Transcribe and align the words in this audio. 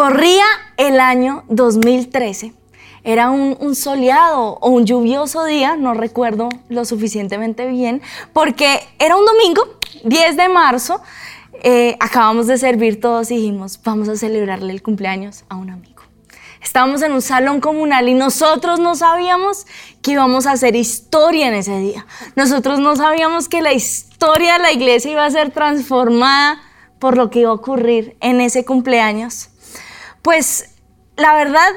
Corría 0.00 0.46
el 0.78 0.98
año 0.98 1.44
2013. 1.48 2.54
Era 3.04 3.28
un, 3.28 3.74
soleado 3.74 4.56
o 4.58 4.70
un 4.70 4.86
lluvioso 4.86 5.44
día, 5.44 5.76
no 5.76 5.92
recuerdo 5.92 6.48
lo 6.70 6.86
suficientemente 6.86 7.66
bien, 7.66 8.00
porque 8.32 8.80
era 8.98 9.14
un 9.14 9.26
domingo, 9.26 9.62
10 10.04 10.38
de 10.38 10.48
marzo, 10.48 11.02
eh, 11.62 11.98
acabamos 12.00 12.46
de 12.46 12.56
servir 12.56 12.98
todos 12.98 13.30
y 13.30 13.36
dijimos, 13.36 13.78
vamos 13.84 14.08
a 14.08 14.16
celebrarle 14.16 14.72
el 14.72 14.82
cumpleaños 14.82 15.44
a 15.50 15.56
un 15.56 15.68
amigo. 15.68 16.02
Estábamos 16.62 17.02
en 17.02 17.12
un 17.12 17.20
salón 17.20 17.60
comunal 17.60 18.08
y 18.08 18.14
nosotros 18.14 18.80
no 18.80 18.94
sabíamos 18.94 19.66
que 20.00 20.12
íbamos 20.12 20.46
a 20.46 20.52
hacer 20.52 20.76
historia 20.76 21.48
en 21.48 21.52
ese 21.52 21.78
día. 21.78 22.06
Nosotros 22.36 22.78
no 22.78 22.96
sabíamos 22.96 23.50
que 23.50 23.60
la 23.60 23.74
historia 23.74 24.54
de 24.54 24.60
la 24.60 24.72
iglesia 24.72 25.10
iba 25.10 25.26
a 25.26 25.30
ser 25.30 25.50
transformada 25.50 26.58
por 26.98 27.18
lo 27.18 27.28
que 27.28 27.40
iba 27.40 27.50
a 27.50 27.52
ocurrir 27.52 28.16
en 28.20 28.40
ese 28.40 28.64
cumpleaños. 28.64 29.49
Pues 30.22 30.74
la 31.16 31.34
verdad 31.34 31.68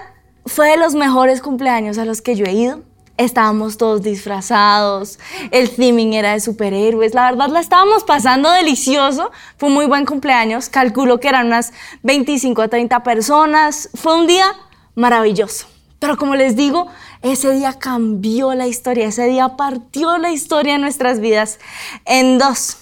fue 0.46 0.70
de 0.70 0.78
los 0.78 0.96
mejores 0.96 1.42
cumpleaños 1.42 1.98
a 1.98 2.06
los 2.06 2.22
que 2.22 2.36
yo 2.36 2.46
he 2.46 2.54
ido. 2.54 2.82
Estábamos 3.16 3.78
todos 3.78 4.02
disfrazados, 4.02 5.20
el 5.52 5.70
theming 5.70 6.14
era 6.14 6.34
de 6.34 6.40
superhéroes, 6.40 7.14
la 7.14 7.30
verdad 7.30 7.50
la 7.50 7.60
estábamos 7.60 8.04
pasando 8.04 8.50
delicioso, 8.50 9.32
fue 9.58 9.70
un 9.70 9.76
muy 9.76 9.86
buen 9.86 10.06
cumpleaños, 10.06 10.68
calculo 10.68 11.20
que 11.20 11.28
eran 11.28 11.46
unas 11.46 11.74
25 12.02 12.64
a 12.64 12.70
30 12.70 13.04
personas, 13.04 13.90
fue 13.94 14.18
un 14.18 14.26
día 14.26 14.48
maravilloso. 14.96 15.68
Pero 16.00 16.18
como 16.18 16.34
les 16.34 16.56
digo, 16.56 16.88
ese 17.22 17.52
día 17.52 17.78
cambió 17.78 18.56
la 18.56 18.66
historia, 18.66 19.08
ese 19.08 19.28
día 19.28 19.56
partió 19.58 20.18
la 20.18 20.32
historia 20.32 20.74
de 20.74 20.80
nuestras 20.80 21.20
vidas 21.20 21.60
en 22.06 22.40
dos. 22.40 22.78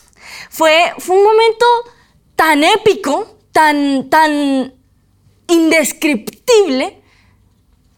Fue, 0.49 0.93
fue 0.97 1.17
un 1.17 1.25
momento 1.25 1.65
tan 2.37 2.63
épico, 2.63 3.37
tan, 3.51 4.09
tan 4.09 4.73
indescriptible, 5.51 7.01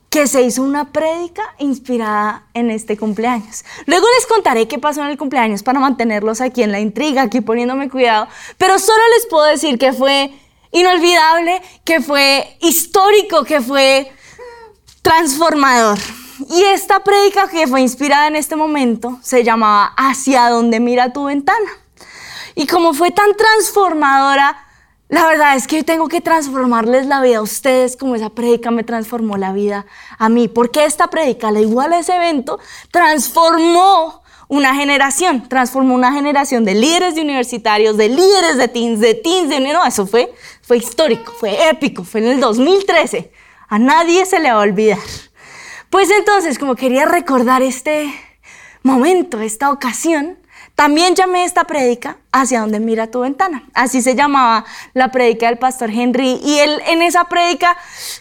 que 0.10 0.28
se 0.28 0.44
hizo 0.44 0.62
una 0.62 0.92
prédica 0.92 1.56
inspirada 1.58 2.46
en 2.54 2.70
este 2.70 2.98
cumpleaños. 2.98 3.66
Luego 3.88 4.06
les 4.16 4.28
contaré 4.28 4.68
qué 4.68 4.78
pasó 4.78 5.02
en 5.02 5.08
el 5.08 5.18
cumpleaños 5.18 5.64
para 5.64 5.80
mantenerlos 5.80 6.40
aquí 6.40 6.62
en 6.62 6.72
la 6.72 6.80
intriga, 6.80 7.24
aquí 7.24 7.42
poniéndome 7.42 7.90
cuidado, 7.90 8.28
pero 8.60 8.78
solo 8.78 9.02
les 9.16 9.26
puedo 9.26 9.46
decir 9.46 9.80
que 9.80 9.92
fue 9.92 10.32
inolvidable, 10.72 11.64
que 11.84 12.00
fue 12.00 12.58
histórico, 12.62 13.44
que 13.44 13.60
fue 13.60 14.12
transformador. 15.02 15.98
Y 16.50 16.62
esta 16.62 17.04
prédica 17.04 17.48
que 17.48 17.66
fue 17.66 17.82
inspirada 17.82 18.28
en 18.28 18.36
este 18.36 18.56
momento 18.56 19.18
se 19.24 19.44
llamaba 19.44 19.94
Hacia 19.98 20.50
donde 20.50 20.80
mira 20.80 21.12
tu 21.12 21.26
ventana. 21.26 21.72
Y 22.54 22.68
como 22.68 22.94
fue 22.94 23.10
tan 23.10 23.36
transformadora, 23.36 24.63
la 25.14 25.28
verdad 25.28 25.56
es 25.56 25.68
que 25.68 25.84
tengo 25.84 26.08
que 26.08 26.22
transformarles 26.22 27.06
la 27.06 27.22
vida 27.22 27.38
a 27.38 27.42
ustedes 27.44 27.96
como 27.96 28.16
esa 28.16 28.32
prédica 28.32 28.72
me 28.72 28.84
transformó 28.84 29.38
la 29.38 29.54
vida 29.54 29.86
a 30.18 30.28
mí. 30.28 30.48
Porque 30.48 30.86
esta 30.86 31.12
prédica, 31.12 31.50
al 31.50 31.58
igual 31.58 31.94
a 31.94 32.00
ese 32.00 32.16
evento, 32.16 32.60
transformó 32.90 34.24
una 34.48 34.74
generación, 34.74 35.48
transformó 35.48 35.94
una 35.94 36.12
generación 36.14 36.66
de 36.66 36.74
líderes 36.74 37.14
de 37.14 37.22
universitarios, 37.22 37.96
de 37.96 38.10
líderes 38.10 38.58
de 38.58 38.68
teens, 38.68 39.00
de 39.00 39.14
teens, 39.14 39.50
de... 39.50 39.60
No, 39.60 39.86
eso 39.86 40.08
fue, 40.08 40.34
fue 40.64 40.78
histórico, 40.78 41.32
fue 41.32 41.70
épico, 41.70 42.04
fue 42.04 42.22
en 42.22 42.30
el 42.30 42.40
2013. 42.40 43.32
A 43.68 43.78
nadie 43.78 44.26
se 44.26 44.40
le 44.40 44.52
va 44.52 44.58
a 44.58 44.62
olvidar. 44.62 44.98
Pues 45.92 46.10
entonces, 46.10 46.58
como 46.58 46.76
quería 46.76 47.06
recordar 47.06 47.62
este 47.62 48.12
momento, 48.82 49.42
esta 49.42 49.70
ocasión, 49.70 50.40
también 50.76 51.14
llamé 51.14 51.44
esta 51.44 51.66
prédica 51.66 52.18
hacia 52.32 52.62
donde 52.62 52.80
mira 52.80 53.12
tu 53.12 53.20
ventana. 53.20 53.64
Así 53.76 54.02
se 54.02 54.16
llamaba 54.16 54.66
la 54.94 55.12
prédica 55.12 55.46
del 55.46 55.60
pastor 55.60 55.92
Henry. 55.92 56.40
Y 56.44 56.58
él 56.60 56.82
en 56.88 57.04
esa 57.04 57.26
prédica, 57.26 57.78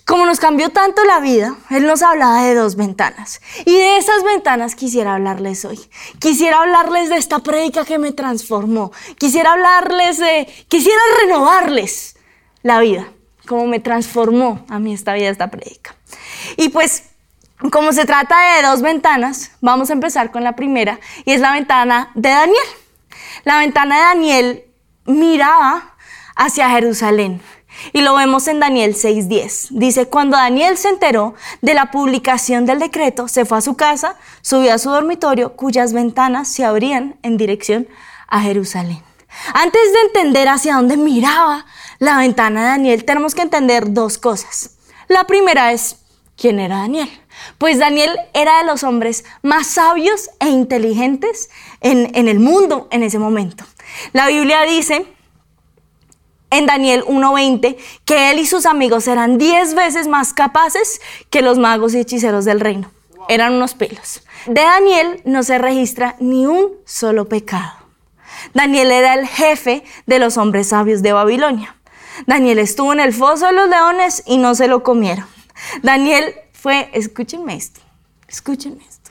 como 0.06 0.27
nos 0.27 0.39
cambió 0.39 0.69
tanto 0.69 1.03
la 1.05 1.20
vida, 1.20 1.56
él 1.70 1.86
nos 1.86 2.03
hablaba 2.03 2.42
de 2.44 2.55
dos 2.55 2.77
ventanas. 2.77 3.41
Y 3.64 3.72
de 3.72 3.97
esas 3.97 4.22
ventanas 4.22 4.75
quisiera 4.75 5.14
hablarles 5.14 5.64
hoy. 5.64 5.81
Quisiera 6.19 6.61
hablarles 6.61 7.09
de 7.09 7.16
esta 7.16 7.38
prédica 7.38 7.87
que 7.87 7.99
me 7.99 8.12
transformó. 8.12 8.93
Quisiera 9.16 9.53
hablarles 9.53 10.19
de, 10.19 10.47
quisiera 10.69 11.00
renovarles 11.22 12.16
la 12.62 12.81
vida, 12.81 13.09
como 13.47 13.66
me 13.66 13.81
transformó 13.81 14.65
a 14.69 14.78
mí 14.78 14.93
esta 14.93 15.15
vida, 15.15 15.31
esta 15.31 15.50
prédica. 15.50 15.97
Y 16.59 16.69
pues 16.69 17.12
como 17.71 17.93
se 17.93 18.05
trata 18.05 18.56
de 18.56 18.67
dos 18.67 18.83
ventanas, 18.83 19.53
vamos 19.61 19.91
a 19.91 19.93
empezar 19.93 20.31
con 20.31 20.45
la 20.45 20.56
primera 20.56 20.99
y 21.25 21.33
es 21.33 21.41
la 21.41 21.53
ventana 21.53 22.11
de 22.15 22.31
Daniel. 22.31 22.67
La 23.45 23.59
ventana 23.59 23.97
de 23.97 24.03
Daniel 24.03 24.65
miraba 25.06 25.95
hacia 26.34 26.71
Jerusalén 26.71 27.41
y 27.93 28.01
lo 28.01 28.15
vemos 28.15 28.49
en 28.49 28.61
Daniel 28.61 28.95
6:10. 28.95 29.69
Dice, 29.71 30.06
cuando 30.06 30.37
Daniel 30.37 30.77
se 30.77 30.89
enteró 30.89 31.34
de 31.61 31.75
la 31.75 31.91
publicación 31.91 32.67
del 32.67 32.78
decreto, 32.78 33.28
se 33.28 33.45
fue 33.45 33.59
a 33.59 33.62
su 33.62 33.77
casa, 33.77 34.17
subió 34.43 34.75
a 34.75 34.78
su 34.78 34.91
dormitorio 34.91 35.56
cuyas 35.56 35.93
ventanas 35.93 36.49
se 36.49 36.65
abrían 36.65 37.17
en 37.22 37.37
dirección 37.37 37.89
a 38.28 38.41
Jerusalén. 38.41 39.03
Antes 39.55 39.93
de 39.93 40.01
entender 40.01 40.49
hacia 40.49 40.75
dónde 40.75 40.97
miraba 40.97 41.65
la 41.99 42.19
ventana 42.19 42.62
de 42.62 42.69
Daniel, 42.69 43.05
tenemos 43.05 43.34
que 43.34 43.43
entender 43.43 43.93
dos 43.93 44.19
cosas. 44.19 44.77
La 45.09 45.25
primera 45.25 45.72
es, 45.72 45.97
¿quién 46.37 46.61
era 46.61 46.78
Daniel? 46.78 47.22
Pues 47.59 47.78
Daniel 47.78 48.16
era 48.34 48.59
de 48.59 48.65
los 48.65 48.82
hombres 48.82 49.25
más 49.43 49.66
sabios 49.66 50.31
e 50.41 50.48
inteligentes 50.48 51.50
en, 51.81 52.28
el 52.28 52.41
mundo 52.41 52.88
en 52.91 53.03
ese 53.03 53.19
momento. 53.19 53.65
La 54.12 54.28
Biblia 54.28 54.62
dice 54.62 55.06
en 56.50 56.66
Daniel 56.66 57.04
1.20 57.04 57.76
que 58.04 58.31
él 58.31 58.38
y 58.38 58.47
sus 58.47 58.66
amigos 58.66 59.09
eran 59.09 59.38
diez 59.38 59.75
veces 59.75 60.09
más 60.09 60.32
capaces 60.32 61.00
que 61.31 61.42
los 61.42 61.59
magos 61.59 61.94
y 61.94 62.00
hechiceros 62.00 62.44
del 62.44 62.60
reino. 62.60 62.91
Eran 63.28 63.54
unos 63.54 63.75
pelos. 63.75 64.22
De 64.47 64.60
Daniel 64.60 65.22
no 65.25 65.42
se 65.42 65.59
registra 65.59 66.16
ni 66.19 66.47
un 66.47 66.72
solo 66.84 67.28
pecado. 67.28 67.72
Daniel 68.54 68.91
era 68.91 69.15
el 69.15 69.26
jefe 69.26 69.84
de 70.06 70.19
los 70.19 70.37
hombres 70.37 70.69
sabios 70.69 71.03
de 71.03 71.12
Babilonia. 71.12 71.76
Daniel 72.26 72.59
estuvo 72.59 72.92
en 72.92 73.00
el 73.00 73.12
foso 73.12 73.47
de 73.47 73.53
los 73.53 73.69
leones 73.69 74.22
y 74.26 74.38
no 74.38 74.54
se 74.54 74.69
lo 74.69 74.82
comieron. 74.82 75.26
Daniel 75.82 76.34
fue, 76.62 76.89
escúchenme 76.93 77.56
esto, 77.56 77.81
escúchenme 78.28 78.84
esto. 78.89 79.11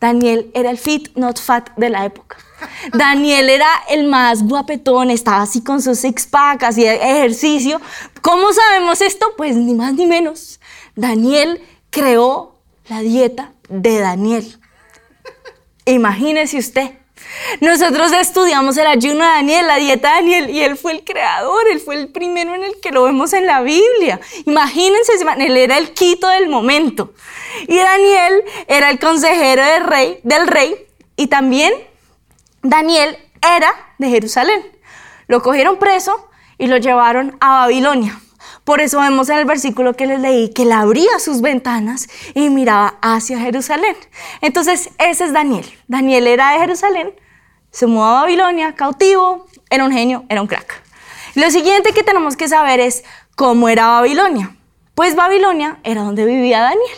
Daniel 0.00 0.50
era 0.54 0.70
el 0.70 0.78
fit, 0.78 1.14
not 1.14 1.38
fat 1.38 1.68
de 1.76 1.90
la 1.90 2.06
época. 2.06 2.38
Daniel 2.94 3.50
era 3.50 3.68
el 3.90 4.06
más 4.06 4.42
guapetón, 4.42 5.10
estaba 5.10 5.42
así 5.42 5.62
con 5.62 5.82
sus 5.82 5.98
six 5.98 6.26
pack, 6.26 6.62
hacía 6.62 6.94
ejercicio. 6.94 7.82
¿Cómo 8.22 8.50
sabemos 8.50 9.02
esto? 9.02 9.26
Pues 9.36 9.56
ni 9.56 9.74
más 9.74 9.92
ni 9.92 10.06
menos. 10.06 10.58
Daniel 10.94 11.60
creó 11.90 12.54
la 12.88 13.00
dieta 13.00 13.52
de 13.68 13.98
Daniel. 13.98 14.58
Imagínese 15.84 16.56
usted. 16.56 16.92
Nosotros 17.60 18.12
estudiamos 18.12 18.76
el 18.76 18.86
ayuno 18.86 19.24
de 19.24 19.30
Daniel, 19.30 19.66
la 19.66 19.76
dieta 19.76 20.08
de 20.08 20.14
Daniel, 20.14 20.50
y 20.50 20.62
él 20.62 20.76
fue 20.76 20.92
el 20.92 21.04
creador, 21.04 21.62
él 21.70 21.80
fue 21.80 21.96
el 21.96 22.08
primero 22.08 22.54
en 22.54 22.64
el 22.64 22.80
que 22.80 22.92
lo 22.92 23.04
vemos 23.04 23.32
en 23.32 23.46
la 23.46 23.62
Biblia. 23.62 24.20
Imagínense, 24.44 25.12
él 25.38 25.56
era 25.56 25.78
el 25.78 25.92
quito 25.92 26.28
del 26.28 26.48
momento. 26.48 27.12
Y 27.66 27.76
Daniel 27.76 28.44
era 28.68 28.90
el 28.90 28.98
consejero 28.98 29.62
del 29.62 29.84
rey, 29.84 30.20
del 30.22 30.46
rey, 30.46 30.76
y 31.16 31.28
también 31.28 31.72
Daniel 32.62 33.18
era 33.40 33.72
de 33.98 34.08
Jerusalén. 34.08 34.62
Lo 35.28 35.42
cogieron 35.42 35.78
preso 35.78 36.28
y 36.58 36.66
lo 36.66 36.76
llevaron 36.76 37.36
a 37.40 37.60
Babilonia. 37.60 38.20
Por 38.64 38.80
eso 38.80 39.00
vemos 39.00 39.28
en 39.28 39.38
el 39.38 39.44
versículo 39.44 39.94
que 39.94 40.06
les 40.06 40.20
leí 40.20 40.52
que 40.52 40.62
él 40.62 40.72
abría 40.72 41.20
sus 41.20 41.40
ventanas 41.40 42.08
y 42.34 42.50
miraba 42.50 42.98
hacia 43.00 43.38
Jerusalén. 43.38 43.96
Entonces, 44.40 44.90
ese 44.98 45.24
es 45.24 45.32
Daniel. 45.32 45.64
Daniel 45.86 46.26
era 46.26 46.50
de 46.50 46.58
Jerusalén, 46.58 47.14
se 47.76 47.86
mudó 47.86 48.06
a 48.06 48.22
Babilonia, 48.22 48.74
cautivo, 48.74 49.44
era 49.68 49.84
un 49.84 49.92
genio, 49.92 50.24
era 50.30 50.40
un 50.40 50.46
crack. 50.46 50.82
Lo 51.34 51.50
siguiente 51.50 51.92
que 51.92 52.02
tenemos 52.02 52.34
que 52.34 52.48
saber 52.48 52.80
es 52.80 53.04
cómo 53.34 53.68
era 53.68 53.88
Babilonia. 53.88 54.56
Pues 54.94 55.14
Babilonia 55.14 55.78
era 55.84 56.00
donde 56.00 56.24
vivía 56.24 56.62
Daniel. 56.62 56.96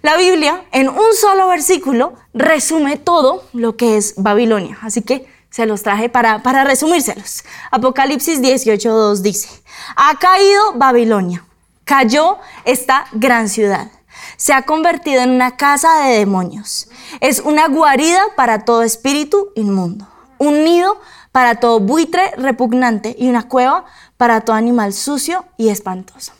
La 0.00 0.16
Biblia, 0.16 0.64
en 0.72 0.88
un 0.88 1.14
solo 1.20 1.46
versículo, 1.46 2.14
resume 2.32 2.96
todo 2.96 3.44
lo 3.52 3.76
que 3.76 3.98
es 3.98 4.14
Babilonia. 4.16 4.78
Así 4.80 5.02
que 5.02 5.26
se 5.50 5.66
los 5.66 5.82
traje 5.82 6.08
para, 6.08 6.42
para 6.42 6.64
resumírselos. 6.64 7.44
Apocalipsis 7.70 8.40
18.2 8.40 9.16
dice, 9.18 9.50
ha 9.94 10.16
caído 10.18 10.72
Babilonia, 10.76 11.44
cayó 11.84 12.38
esta 12.64 13.04
gran 13.12 13.50
ciudad, 13.50 13.90
se 14.36 14.52
ha 14.52 14.62
convertido 14.62 15.22
en 15.22 15.30
una 15.30 15.56
casa 15.56 16.04
de 16.04 16.18
demonios, 16.18 16.88
es 17.20 17.40
una 17.40 17.68
guarida 17.68 18.22
para 18.36 18.64
todo 18.64 18.82
espíritu 18.82 19.50
inmundo, 19.54 20.08
un 20.38 20.64
nido 20.64 21.00
para 21.32 21.56
todo 21.60 21.80
buitre 21.80 22.32
repugnante 22.36 23.16
y 23.18 23.28
una 23.28 23.48
cueva 23.48 23.84
para 24.16 24.42
todo 24.42 24.56
animal 24.56 24.92
sucio 24.92 25.46
y 25.56 25.70
espantoso. 25.70 26.32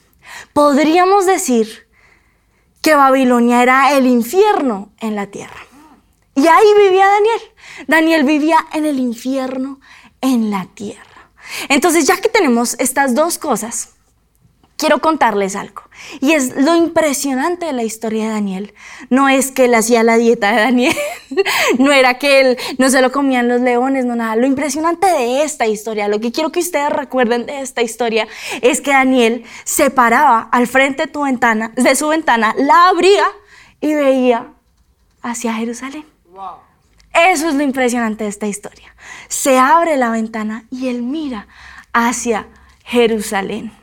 Podríamos 0.52 1.26
decir 1.26 1.88
que 2.82 2.94
Babilonia 2.94 3.62
era 3.62 3.96
el 3.96 4.06
infierno 4.06 4.90
en 4.99 5.14
la 5.14 5.26
tierra. 5.26 5.61
Y 6.34 6.46
ahí 6.46 6.67
vivía 6.79 7.06
Daniel. 7.06 7.40
Daniel 7.87 8.25
vivía 8.25 8.58
en 8.73 8.87
el 8.87 8.99
infierno, 8.99 9.81
en 10.20 10.50
la 10.50 10.67
tierra. 10.75 11.31
Entonces, 11.69 12.06
ya 12.06 12.17
que 12.17 12.29
tenemos 12.29 12.75
estas 12.79 13.14
dos 13.14 13.38
cosas, 13.38 13.90
quiero 14.82 14.99
contarles 14.99 15.55
algo. 15.55 15.82
Y 16.20 16.32
es 16.32 16.56
lo 16.56 16.75
impresionante 16.75 17.67
de 17.67 17.73
la 17.73 17.84
historia 17.84 18.25
de 18.25 18.31
Daniel. 18.31 18.75
No 19.11 19.29
es 19.29 19.52
que 19.52 19.67
él 19.67 19.75
hacía 19.76 20.02
la 20.02 20.17
dieta 20.17 20.50
de 20.50 20.56
Daniel, 20.56 20.96
no 21.79 21.93
era 21.93 22.19
que 22.19 22.40
él 22.40 22.58
no 22.79 22.90
se 22.90 23.00
lo 23.00 23.12
comían 23.12 23.46
los 23.46 23.61
leones, 23.61 24.05
no 24.05 24.17
nada. 24.17 24.34
Lo 24.34 24.44
impresionante 24.44 25.06
de 25.06 25.44
esta 25.44 25.69
historia, 25.69 26.08
lo 26.08 26.19
que 26.19 26.32
quiero 26.32 26.50
que 26.50 26.58
ustedes 26.58 26.90
recuerden 26.90 27.46
de 27.46 27.61
esta 27.61 27.81
historia, 27.81 28.26
es 28.61 28.81
que 28.81 28.90
Daniel 28.90 29.44
se 29.62 29.90
paraba 29.90 30.49
al 30.50 30.67
frente 30.67 31.06
de, 31.06 31.12
tu 31.12 31.23
ventana, 31.23 31.70
de 31.76 31.94
su 31.94 32.08
ventana, 32.08 32.52
la 32.58 32.88
abría 32.88 33.25
y 33.81 33.94
veía 33.94 34.49
hacia 35.23 35.55
Jerusalén. 35.55 36.05
Eso 37.14 37.49
es 37.49 37.55
lo 37.55 37.62
impresionante 37.62 38.25
de 38.25 38.31
esta 38.31 38.49
historia. 38.49 38.96
Se 39.29 39.58
abre 39.61 39.96
la 39.96 40.11
ventana 40.11 40.64
y 40.73 40.88
él 40.88 41.02
mira 41.02 41.46
hacia 41.93 42.49
Jerusalén. 42.82 43.81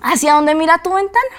¿Hacia 0.00 0.34
dónde 0.34 0.54
mira 0.54 0.82
tu 0.82 0.92
ventana? 0.92 1.36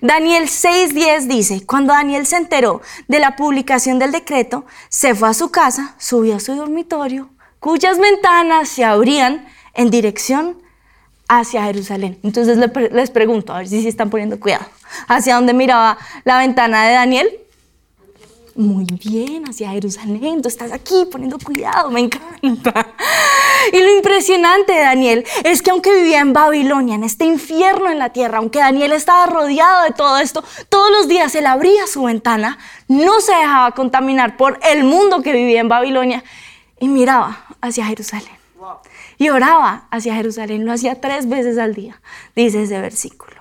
Daniel 0.00 0.44
6:10 0.44 1.26
dice, 1.26 1.66
cuando 1.66 1.92
Daniel 1.92 2.26
se 2.26 2.36
enteró 2.36 2.82
de 3.08 3.18
la 3.18 3.36
publicación 3.36 3.98
del 3.98 4.12
decreto, 4.12 4.66
se 4.88 5.14
fue 5.14 5.28
a 5.28 5.34
su 5.34 5.50
casa, 5.50 5.94
subió 5.98 6.36
a 6.36 6.40
su 6.40 6.54
dormitorio, 6.54 7.30
cuyas 7.60 7.98
ventanas 7.98 8.68
se 8.68 8.84
abrían 8.84 9.46
en 9.74 9.90
dirección 9.90 10.62
hacia 11.28 11.64
Jerusalén. 11.64 12.18
Entonces 12.22 12.58
les 12.58 13.10
pregunto, 13.10 13.52
a 13.52 13.58
ver 13.58 13.68
si 13.68 13.82
se 13.82 13.88
están 13.88 14.10
poniendo 14.10 14.38
cuidado. 14.38 14.66
¿Hacia 15.08 15.36
dónde 15.36 15.54
miraba 15.54 15.98
la 16.24 16.38
ventana 16.38 16.86
de 16.86 16.94
Daniel? 16.94 17.28
Muy 18.56 18.84
bien 18.84 19.48
hacia 19.48 19.70
Jerusalén, 19.70 20.40
tú 20.42 20.48
estás 20.48 20.72
aquí 20.72 21.06
poniendo 21.10 21.38
cuidado, 21.38 21.90
me 21.90 22.00
encanta. 22.00 22.94
Y 23.72 23.80
lo 23.80 23.96
impresionante 23.96 24.72
de 24.72 24.80
Daniel 24.80 25.24
es 25.44 25.60
que 25.62 25.70
aunque 25.70 25.94
vivía 25.94 26.20
en 26.20 26.32
Babilonia, 26.32 26.94
en 26.94 27.04
este 27.04 27.24
infierno 27.24 27.90
en 27.90 27.98
la 27.98 28.10
tierra, 28.10 28.38
aunque 28.38 28.60
Daniel 28.60 28.92
estaba 28.92 29.26
rodeado 29.26 29.84
de 29.84 29.90
todo 29.90 30.18
esto, 30.18 30.44
todos 30.68 30.90
los 30.90 31.08
días 31.08 31.34
él 31.34 31.46
abría 31.46 31.86
su 31.86 32.04
ventana, 32.04 32.58
no 32.88 33.20
se 33.20 33.32
dejaba 33.32 33.72
contaminar 33.72 34.36
por 34.36 34.58
el 34.70 34.84
mundo 34.84 35.22
que 35.22 35.32
vivía 35.32 35.60
en 35.60 35.68
Babilonia 35.68 36.24
y 36.80 36.88
miraba 36.88 37.44
hacia 37.60 37.86
Jerusalén. 37.86 38.36
Y 39.18 39.30
oraba 39.30 39.86
hacia 39.90 40.14
Jerusalén, 40.14 40.64
lo 40.64 40.72
hacía 40.72 41.00
tres 41.00 41.28
veces 41.28 41.58
al 41.58 41.74
día, 41.74 42.00
dice 42.34 42.62
ese 42.62 42.80
versículo. 42.80 43.35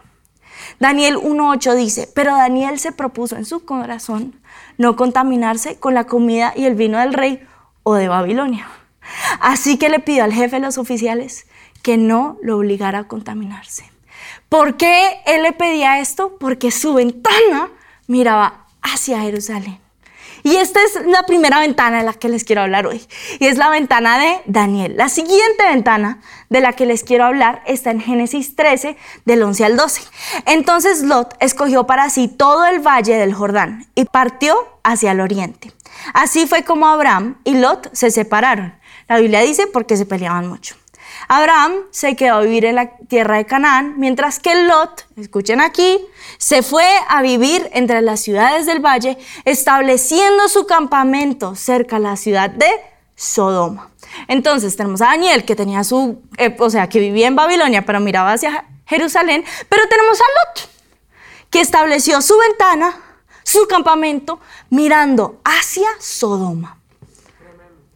Daniel 0.80 1.18
1.8 1.18 1.76
dice, 1.76 2.10
pero 2.14 2.36
Daniel 2.36 2.80
se 2.80 2.92
propuso 2.92 3.36
en 3.36 3.46
su 3.46 3.66
corazón 3.66 4.40
no 4.78 4.96
contaminarse 4.96 5.80
con 5.80 5.94
la 5.94 6.06
comida 6.06 6.54
y 6.56 6.66
el 6.66 6.76
vino 6.76 7.00
del 7.00 7.14
rey 7.14 7.46
o 7.84 7.96
de 7.96 8.08
Babilonia. 8.08 8.68
Así 9.40 9.78
que 9.78 9.90
le 9.90 10.00
pidió 10.00 10.24
al 10.24 10.34
jefe 10.34 10.58
de 10.58 10.62
los 10.62 10.78
oficiales 10.78 11.48
que 11.82 11.98
no 11.98 12.38
lo 12.42 12.58
obligara 12.58 13.00
a 13.00 13.08
contaminarse. 13.08 13.90
¿Por 14.50 14.76
qué 14.78 15.22
él 15.26 15.44
le 15.44 15.54
pedía 15.54 16.00
esto? 16.00 16.38
Porque 16.40 16.72
su 16.72 16.94
ventana 16.94 17.70
miraba 18.08 18.66
hacia 18.82 19.22
Jerusalén. 19.22 19.85
Y 20.46 20.58
esta 20.58 20.80
es 20.84 21.04
la 21.08 21.24
primera 21.24 21.60
ventana 21.60 21.98
de 21.98 22.04
la 22.04 22.14
que 22.14 22.30
les 22.30 22.44
quiero 22.44 22.62
hablar 22.62 22.86
hoy. 22.86 23.04
Y 23.40 23.48
es 23.48 23.58
la 23.58 23.72
ventana 23.72 24.20
de 24.20 24.42
Daniel. 24.46 24.96
La 24.96 25.10
siguiente 25.10 25.64
ventana 25.68 26.20
de 26.52 26.62
la 26.62 26.74
que 26.74 26.86
les 26.86 27.04
quiero 27.04 27.26
hablar 27.26 27.64
está 27.66 27.90
en 27.90 28.00
Génesis 28.00 28.56
13, 28.56 28.96
del 29.26 29.42
11 29.42 29.66
al 29.66 29.76
12. 29.76 30.04
Entonces 30.46 31.02
Lot 31.02 31.36
escogió 31.40 31.88
para 31.88 32.12
sí 32.12 32.28
todo 32.28 32.64
el 32.68 32.80
valle 32.80 33.16
del 33.16 33.34
Jordán 33.34 33.88
y 33.96 34.06
partió 34.06 34.56
hacia 34.84 35.14
el 35.14 35.22
oriente. 35.22 35.72
Así 36.14 36.46
fue 36.46 36.64
como 36.64 36.86
Abraham 36.90 37.40
y 37.44 37.56
Lot 37.56 37.90
se 37.96 38.12
separaron. 38.12 38.76
La 39.08 39.18
Biblia 39.18 39.40
dice 39.40 39.66
porque 39.66 39.98
se 39.98 40.06
peleaban 40.06 40.48
mucho. 40.48 40.76
Abraham 41.28 41.74
se 41.92 42.16
quedó 42.16 42.36
a 42.36 42.42
vivir 42.42 42.66
en 42.66 42.76
la 42.76 42.98
tierra 43.08 43.38
de 43.38 43.46
Canaán, 43.46 43.96
mientras 43.98 44.40
que 44.40 44.56
Lot, 44.64 45.08
escuchen 45.18 45.62
aquí, 45.62 46.00
se 46.38 46.64
fue 46.64 46.88
a 47.08 47.22
vivir 47.22 47.70
entre 47.74 48.02
las 48.02 48.22
ciudades 48.22 48.66
del 48.66 48.80
valle, 48.80 49.18
estableciendo 49.46 50.48
su 50.50 50.66
campamento 50.66 51.56
cerca 51.56 51.98
de 51.98 52.04
la 52.04 52.16
ciudad 52.16 52.50
de 52.50 52.70
Sodoma. 53.16 53.90
Entonces 54.28 54.76
tenemos 54.76 55.02
a 55.02 55.08
Daniel 55.08 55.46
que 55.46 55.56
tenía 55.56 55.84
su, 55.84 56.22
eh, 56.38 56.56
o 56.60 56.70
sea, 56.70 56.90
que 56.90 57.00
vivía 57.00 57.28
en 57.28 57.36
Babilonia, 57.36 57.86
pero 57.86 58.00
miraba 58.00 58.34
hacia 58.34 58.66
Jerusalén, 58.86 59.44
pero 59.70 59.88
tenemos 59.88 60.20
a 60.20 60.24
Lot 60.24 60.70
que 61.50 61.62
estableció 61.62 62.22
su 62.22 62.38
ventana, 62.38 63.00
su 63.44 63.68
campamento, 63.68 64.40
mirando 64.70 65.40
hacia 65.44 65.88
Sodoma. 66.00 66.80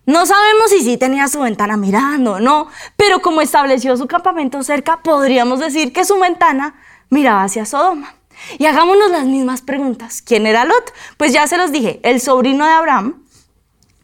No 0.10 0.26
sabemos 0.26 0.72
si 0.72 0.82
sí 0.82 0.98
tenía 0.98 1.28
su 1.28 1.40
ventana 1.42 1.78
mirando 1.78 2.32
o 2.32 2.40
no, 2.40 2.68
pero 2.98 3.22
como 3.22 3.42
estableció 3.42 3.96
su 3.96 4.08
campamento 4.08 4.64
cerca, 4.64 5.04
podríamos 5.04 5.60
decir 5.60 5.94
que 5.94 6.04
su 6.04 6.20
ventana 6.20 6.74
miraba 7.12 7.44
hacia 7.44 7.64
Sodoma. 7.64 8.16
Y 8.58 8.66
hagámonos 8.66 9.12
las 9.12 9.26
mismas 9.26 9.62
preguntas. 9.62 10.24
¿Quién 10.24 10.48
era 10.48 10.66
Lot? 10.66 10.94
Pues 11.18 11.32
ya 11.32 11.46
se 11.46 11.58
los 11.58 11.72
dije, 11.72 12.00
el 12.02 12.20
sobrino 12.22 12.66
de 12.66 12.72
Abraham. 12.72 13.24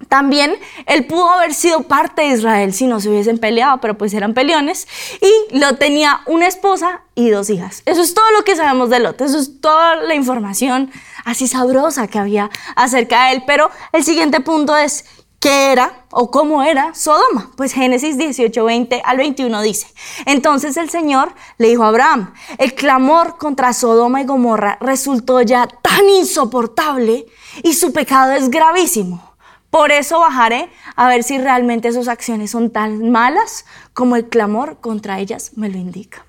También 0.08 0.56
él 0.86 1.08
pudo 1.08 1.28
haber 1.32 1.56
sido 1.56 1.82
parte 1.84 2.22
de 2.22 2.28
Israel 2.28 2.72
si 2.74 2.86
no 2.86 3.00
se 3.00 3.10
hubiesen 3.10 3.40
peleado, 3.40 3.80
pero 3.82 3.98
pues 3.98 4.14
eran 4.14 4.36
peleones. 4.36 4.88
Y 5.22 5.58
Lot 5.58 5.80
tenía 5.80 6.22
una 6.28 6.46
esposa 6.46 7.02
y 7.16 7.32
dos 7.32 7.50
hijas. 7.50 7.82
Eso 7.88 8.04
es 8.04 8.14
todo 8.14 8.30
lo 8.38 8.44
que 8.44 8.56
sabemos 8.56 8.92
de 8.92 9.00
Lot. 9.00 9.22
Eso 9.22 9.40
es 9.40 9.60
toda 9.60 9.96
la 9.96 10.14
información 10.14 10.92
así 11.24 11.48
sabrosa 11.48 12.08
que 12.08 12.20
había 12.20 12.52
acerca 12.76 13.26
de 13.26 13.38
él. 13.38 13.44
Pero 13.48 13.72
el 13.92 14.04
siguiente 14.04 14.42
punto 14.42 14.78
es, 14.78 15.06
¿Qué 15.46 15.72
era 15.72 16.08
o 16.10 16.32
cómo 16.32 16.64
era 16.64 16.96
Sodoma? 16.96 17.52
Pues 17.56 17.72
Génesis 17.72 18.18
18, 18.18 18.66
20 18.66 19.04
al 19.06 19.18
21 19.18 19.62
dice, 19.62 19.86
entonces 20.26 20.76
el 20.76 20.90
Señor 20.90 21.36
le 21.60 21.68
dijo 21.68 21.84
a 21.84 21.90
Abraham, 21.90 22.34
el 22.58 22.74
clamor 22.74 23.38
contra 23.38 23.72
Sodoma 23.72 24.22
y 24.22 24.26
Gomorra 24.26 24.80
resultó 24.82 25.44
ya 25.44 25.68
tan 25.68 26.10
insoportable 26.10 27.28
y 27.62 27.74
su 27.74 27.94
pecado 27.94 28.32
es 28.32 28.50
gravísimo. 28.50 29.36
Por 29.70 29.92
eso 29.92 30.20
bajaré 30.20 30.68
a 30.96 31.08
ver 31.10 31.22
si 31.22 31.38
realmente 31.38 31.92
sus 31.92 32.08
acciones 32.08 32.50
son 32.50 32.72
tan 32.72 33.12
malas 33.12 33.66
como 33.94 34.16
el 34.16 34.28
clamor 34.30 34.80
contra 34.82 35.20
ellas 35.20 35.52
me 35.56 35.70
lo 35.70 35.78
indica. 35.78 36.26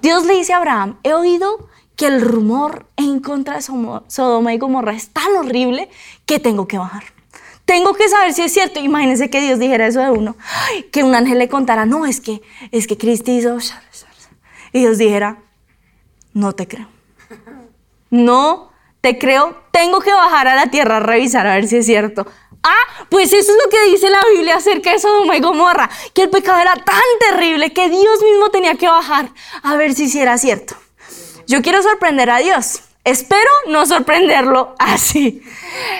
Dios 0.00 0.26
le 0.26 0.34
dice 0.34 0.52
a 0.52 0.58
Abraham, 0.58 1.00
he 1.02 1.12
oído 1.12 1.70
que 1.96 2.06
el 2.06 2.20
rumor 2.20 2.86
en 2.96 3.18
contra 3.18 3.56
de 3.56 3.62
Sodoma 3.62 4.54
y 4.54 4.58
Gomorra 4.58 4.92
es 4.92 5.08
tan 5.08 5.34
horrible 5.34 5.90
que 6.24 6.38
tengo 6.38 6.68
que 6.68 6.78
bajar. 6.78 7.13
Tengo 7.64 7.94
que 7.94 8.08
saber 8.08 8.32
si 8.32 8.42
es 8.42 8.52
cierto. 8.52 8.80
Imagínense 8.80 9.30
que 9.30 9.40
Dios 9.40 9.58
dijera 9.58 9.86
eso 9.86 10.00
de 10.00 10.10
uno. 10.10 10.36
que 10.92 11.02
un 11.02 11.14
ángel 11.14 11.38
le 11.38 11.48
contara, 11.48 11.86
no, 11.86 12.06
es 12.06 12.20
que, 12.20 12.42
es 12.70 12.86
que 12.86 12.98
Cristo 12.98 13.30
hizo... 13.30 13.58
Y 14.72 14.80
Dios 14.80 14.98
dijera, 14.98 15.38
no 16.32 16.52
te 16.52 16.66
creo. 16.66 16.88
No 18.10 18.70
te 19.00 19.18
creo. 19.18 19.62
Tengo 19.70 20.00
que 20.00 20.12
bajar 20.12 20.48
a 20.48 20.56
la 20.56 20.66
tierra 20.66 20.96
a 20.96 21.00
revisar 21.00 21.46
a 21.46 21.54
ver 21.54 21.68
si 21.68 21.76
es 21.76 21.86
cierto. 21.86 22.26
Ah, 22.62 23.06
pues 23.10 23.32
eso 23.32 23.52
es 23.52 23.58
lo 23.62 23.70
que 23.70 23.90
dice 23.90 24.08
la 24.08 24.22
Biblia 24.32 24.56
acerca 24.56 24.92
de 24.92 24.98
Sodoma 24.98 25.36
y 25.36 25.40
Gomorra, 25.40 25.90
que 26.14 26.22
el 26.22 26.30
pecado 26.30 26.60
era 26.60 26.74
tan 26.74 27.02
terrible 27.20 27.72
que 27.74 27.90
Dios 27.90 28.22
mismo 28.22 28.48
tenía 28.50 28.74
que 28.76 28.88
bajar 28.88 29.30
a 29.62 29.76
ver 29.76 29.94
si 29.94 30.18
era 30.18 30.38
cierto. 30.38 30.74
Yo 31.46 31.60
quiero 31.60 31.82
sorprender 31.82 32.30
a 32.30 32.38
Dios. 32.38 32.80
Espero 33.04 33.50
no 33.68 33.84
sorprenderlo 33.84 34.74
así. 34.78 35.42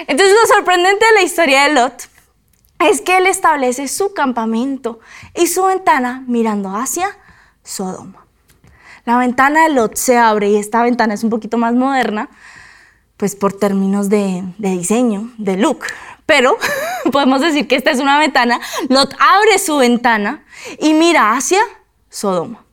Entonces 0.06 0.34
lo 0.40 0.54
sorprendente 0.54 1.04
de 1.04 1.12
la 1.12 1.22
historia 1.22 1.64
de 1.64 1.74
Lot 1.74 2.08
es 2.78 3.02
que 3.02 3.18
él 3.18 3.26
establece 3.26 3.88
su 3.88 4.14
campamento 4.14 5.00
y 5.34 5.46
su 5.46 5.64
ventana 5.64 6.24
mirando 6.26 6.70
hacia 6.70 7.08
Sodoma. 7.62 8.24
La 9.04 9.18
ventana 9.18 9.64
de 9.64 9.74
Lot 9.74 9.96
se 9.96 10.16
abre 10.16 10.48
y 10.48 10.56
esta 10.56 10.82
ventana 10.82 11.12
es 11.12 11.22
un 11.24 11.30
poquito 11.30 11.58
más 11.58 11.74
moderna, 11.74 12.30
pues 13.18 13.36
por 13.36 13.52
términos 13.52 14.08
de, 14.08 14.42
diseño, 14.56 15.30
de 15.36 15.56
look. 15.58 15.84
Pero 16.24 16.56
podemos 17.12 17.42
decir 17.42 17.68
que 17.68 17.76
esta 17.76 17.90
es 17.90 18.00
una 18.00 18.18
ventana. 18.18 18.60
Lot 18.88 19.14
abre 19.20 19.58
su 19.58 19.76
ventana 19.76 20.44
y 20.78 20.94
mira 20.94 21.36
hacia 21.36 21.60
Sodoma. 22.08 22.64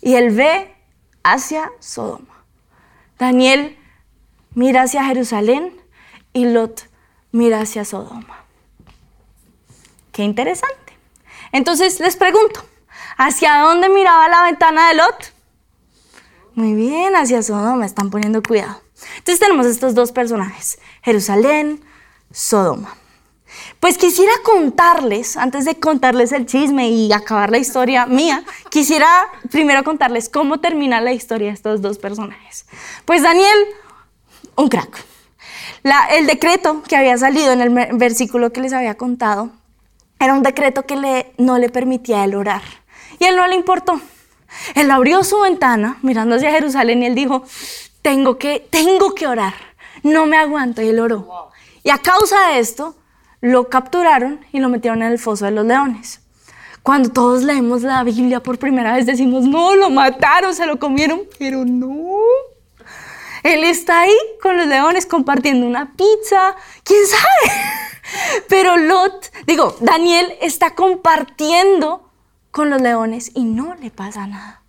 Y 0.00 0.14
él 0.14 0.30
ve 0.30 0.74
hacia 1.22 1.70
Sodoma. 1.78 2.29
Daniel 3.20 3.76
mira 4.54 4.82
hacia 4.82 5.04
Jerusalén 5.04 5.78
y 6.32 6.46
Lot 6.46 6.88
mira 7.32 7.60
hacia 7.60 7.84
Sodoma. 7.84 8.46
Qué 10.10 10.24
interesante. 10.24 10.96
Entonces 11.52 12.00
les 12.00 12.16
pregunto, 12.16 12.64
¿hacia 13.18 13.58
dónde 13.58 13.90
miraba 13.90 14.26
la 14.28 14.42
ventana 14.44 14.88
de 14.88 14.94
Lot? 14.94 15.34
Muy 16.54 16.72
bien, 16.72 17.14
hacia 17.14 17.42
Sodoma, 17.42 17.84
están 17.84 18.08
poniendo 18.08 18.42
cuidado. 18.42 18.80
Entonces 19.18 19.38
tenemos 19.38 19.66
estos 19.66 19.94
dos 19.94 20.12
personajes, 20.12 20.78
Jerusalén, 21.02 21.84
Sodoma. 22.32 22.96
Pues 23.80 23.96
quisiera 23.96 24.32
contarles, 24.44 25.38
antes 25.38 25.64
de 25.64 25.80
contarles 25.80 26.32
el 26.32 26.44
chisme 26.44 26.90
y 26.90 27.10
acabar 27.14 27.50
la 27.50 27.56
historia 27.56 28.04
mía, 28.04 28.44
quisiera 28.68 29.08
primero 29.50 29.82
contarles 29.84 30.28
cómo 30.28 30.60
termina 30.60 31.00
la 31.00 31.14
historia 31.14 31.48
de 31.48 31.54
estos 31.54 31.80
dos 31.80 31.96
personajes. 31.96 32.66
Pues 33.06 33.22
Daniel, 33.22 33.58
un 34.54 34.68
crack. 34.68 35.02
el 36.10 36.26
decreto 36.26 36.82
que 36.86 36.94
había 36.94 37.16
salido 37.16 37.52
en 37.52 37.62
el 37.62 37.96
versículo 37.96 38.52
que 38.52 38.60
les 38.60 38.74
había 38.74 38.98
contado 38.98 39.50
era 40.18 40.34
un 40.34 40.42
decreto 40.42 40.84
que 40.84 40.96
le, 40.96 41.32
no 41.38 41.56
le 41.56 41.70
permitía 41.70 42.22
el 42.24 42.34
orar. 42.34 42.62
Y 43.18 43.24
a 43.24 43.30
él 43.30 43.36
no 43.36 43.46
le 43.46 43.54
importó. 43.54 43.98
Él 44.74 44.90
abrió 44.90 45.24
su 45.24 45.40
ventana 45.40 45.96
mirando 46.02 46.36
hacia 46.36 46.50
Jerusalén 46.50 47.02
y 47.02 47.06
él 47.06 47.14
dijo, 47.14 47.44
tengo 48.02 48.36
que, 48.36 48.66
tengo 48.68 49.14
que 49.14 49.26
orar, 49.26 49.54
no 50.02 50.26
me 50.26 50.36
aguanto. 50.36 50.82
Y 50.82 50.88
él 50.88 51.00
oró. 51.00 51.50
Y 51.82 51.88
a 51.88 51.96
causa 51.96 52.48
de 52.48 52.58
esto, 52.58 52.94
lo 53.40 53.68
capturaron 53.68 54.40
y 54.52 54.60
lo 54.60 54.68
metieron 54.68 55.02
en 55.02 55.12
el 55.12 55.18
foso 55.18 55.44
de 55.44 55.50
los 55.52 55.66
leones. 55.66 56.20
Cuando 56.82 57.10
todos 57.10 57.42
leemos 57.42 57.82
la 57.82 58.02
Biblia 58.04 58.42
por 58.42 58.58
primera 58.58 58.94
vez 58.94 59.06
decimos, 59.06 59.44
no, 59.44 59.76
lo 59.76 59.90
mataron, 59.90 60.54
se 60.54 60.66
lo 60.66 60.78
comieron, 60.78 61.22
pero 61.38 61.64
no. 61.64 62.18
Él 63.42 63.64
está 63.64 64.02
ahí 64.02 64.16
con 64.42 64.56
los 64.56 64.66
leones 64.66 65.06
compartiendo 65.06 65.66
una 65.66 65.92
pizza, 65.94 66.56
quién 66.84 67.06
sabe. 67.06 67.54
Pero 68.48 68.76
Lot, 68.76 69.32
digo, 69.46 69.76
Daniel 69.80 70.34
está 70.42 70.74
compartiendo 70.74 72.10
con 72.50 72.68
los 72.68 72.82
leones 72.82 73.30
y 73.34 73.44
no 73.44 73.74
le 73.76 73.90
pasa 73.90 74.26
nada. 74.26 74.62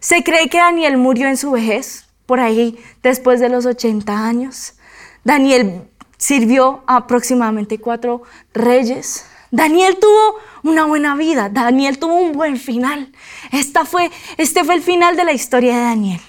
Se 0.00 0.22
cree 0.22 0.48
que 0.48 0.58
Daniel 0.58 0.98
murió 0.98 1.28
en 1.28 1.36
su 1.36 1.52
vejez, 1.52 2.06
por 2.26 2.40
ahí 2.40 2.78
después 3.02 3.40
de 3.40 3.48
los 3.48 3.64
80 3.64 4.26
años. 4.26 4.74
Daniel 5.24 5.88
sirvió 6.16 6.82
a 6.86 6.96
aproximadamente 6.96 7.78
cuatro 7.78 8.22
reyes. 8.52 9.26
Daniel 9.50 9.98
tuvo 10.00 10.36
una 10.62 10.84
buena 10.84 11.14
vida, 11.14 11.48
Daniel 11.48 11.98
tuvo 11.98 12.14
un 12.14 12.32
buen 12.32 12.56
final. 12.56 13.12
Esta 13.52 13.84
fue, 13.84 14.10
este 14.36 14.64
fue 14.64 14.74
el 14.74 14.82
final 14.82 15.16
de 15.16 15.24
la 15.24 15.32
historia 15.32 15.76
de 15.76 15.82
Daniel. 15.82 16.20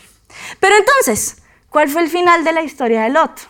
Pero 0.59 0.75
entonces, 0.75 1.37
¿cuál 1.69 1.89
fue 1.89 2.03
el 2.03 2.09
final 2.09 2.43
de 2.43 2.53
la 2.53 2.61
historia 2.61 3.03
de 3.03 3.09
Lot? 3.09 3.47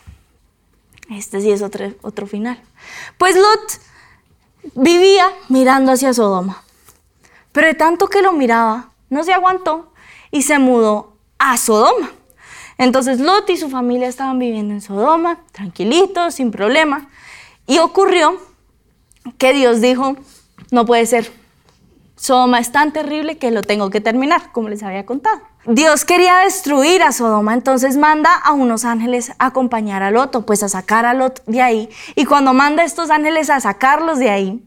Este 1.10 1.42
sí 1.42 1.52
es 1.52 1.62
otro, 1.62 1.94
otro 2.02 2.26
final. 2.26 2.62
Pues 3.18 3.36
Lot 3.36 3.82
vivía 4.76 5.28
mirando 5.50 5.92
hacia 5.92 6.14
Sodoma. 6.14 6.64
Pero 7.52 7.68
de 7.68 7.74
tanto 7.74 8.08
que 8.08 8.22
lo 8.22 8.34
miraba, 8.34 8.90
no 9.10 9.24
se 9.24 9.34
aguantó 9.34 9.92
y 10.32 10.42
se 10.42 10.60
mudó 10.60 11.14
a 11.38 11.58
Sodoma. 11.58 12.12
Entonces 12.78 13.20
Lot 13.20 13.50
y 13.50 13.58
su 13.58 13.70
familia 13.70 14.08
estaban 14.08 14.40
viviendo 14.40 14.74
en 14.74 14.82
Sodoma, 14.82 15.40
tranquilitos, 15.52 16.36
sin 16.36 16.52
problema. 16.52 17.08
Y 17.68 17.80
ocurrió 17.80 18.38
que 19.38 19.54
Dios 19.54 19.82
dijo, 19.82 20.16
no 20.72 20.86
puede 20.86 21.06
ser, 21.06 21.32
Sodoma 22.16 22.60
es 22.60 22.72
tan 22.72 22.94
terrible 22.94 23.38
que 23.38 23.52
lo 23.52 23.62
tengo 23.62 23.90
que 23.90 24.02
terminar, 24.02 24.52
como 24.52 24.70
les 24.70 24.84
había 24.84 25.06
contado. 25.06 25.42
Dios 25.66 26.06
quería 26.06 26.38
destruir 26.40 27.02
a 27.02 27.12
Sodoma, 27.12 27.54
entonces 27.54 27.98
manda 27.98 28.34
a 28.34 28.54
unos 28.54 28.86
ángeles 28.86 29.32
a 29.40 29.48
acompañar 29.48 30.04
a 30.04 30.12
Lot, 30.12 30.46
pues 30.46 30.64
a 30.64 30.70
sacar 30.70 31.06
a 31.06 31.14
Lot 31.14 31.44
de 31.46 31.62
ahí. 31.62 31.90
Y 32.16 32.26
cuando 32.26 32.54
manda 32.54 32.84
a 32.84 32.86
estos 32.86 33.10
ángeles 33.10 33.50
a 33.50 33.60
sacarlos 33.60 34.20
de 34.20 34.30
ahí, 34.30 34.64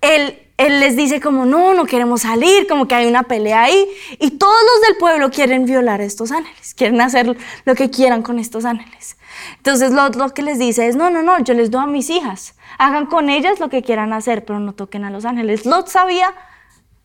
él 0.00 0.45
él 0.56 0.80
les 0.80 0.96
dice 0.96 1.20
como, 1.20 1.44
no, 1.44 1.74
no 1.74 1.84
queremos 1.84 2.22
salir, 2.22 2.66
como 2.66 2.88
que 2.88 2.94
hay 2.94 3.06
una 3.06 3.24
pelea 3.24 3.64
ahí. 3.64 3.88
Y 4.18 4.32
todos 4.32 4.54
los 4.54 4.88
del 4.88 4.96
pueblo 4.96 5.30
quieren 5.30 5.66
violar 5.66 6.00
estos 6.00 6.32
ángeles, 6.32 6.74
quieren 6.74 7.00
hacer 7.00 7.36
lo 7.64 7.74
que 7.74 7.90
quieran 7.90 8.22
con 8.22 8.38
estos 8.38 8.64
ángeles. 8.64 9.16
Entonces 9.58 9.92
lo, 9.92 10.08
lo 10.08 10.30
que 10.30 10.42
les 10.42 10.58
dice 10.58 10.86
es, 10.86 10.96
no, 10.96 11.10
no, 11.10 11.22
no, 11.22 11.38
yo 11.40 11.52
les 11.52 11.70
doy 11.70 11.82
a 11.82 11.86
mis 11.86 12.08
hijas, 12.08 12.54
hagan 12.78 13.06
con 13.06 13.28
ellas 13.28 13.60
lo 13.60 13.68
que 13.68 13.82
quieran 13.82 14.12
hacer, 14.12 14.44
pero 14.44 14.58
no 14.58 14.72
toquen 14.72 15.04
a 15.04 15.10
los 15.10 15.26
ángeles. 15.26 15.66
Lot 15.66 15.88
sabía 15.88 16.34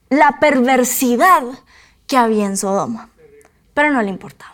la 0.10 0.40
perversidad 0.40 1.44
que 2.08 2.18
había 2.18 2.46
en 2.46 2.56
Sodoma, 2.58 3.10
pero 3.74 3.92
no 3.92 4.02
le 4.02 4.10
importaba. 4.10 4.52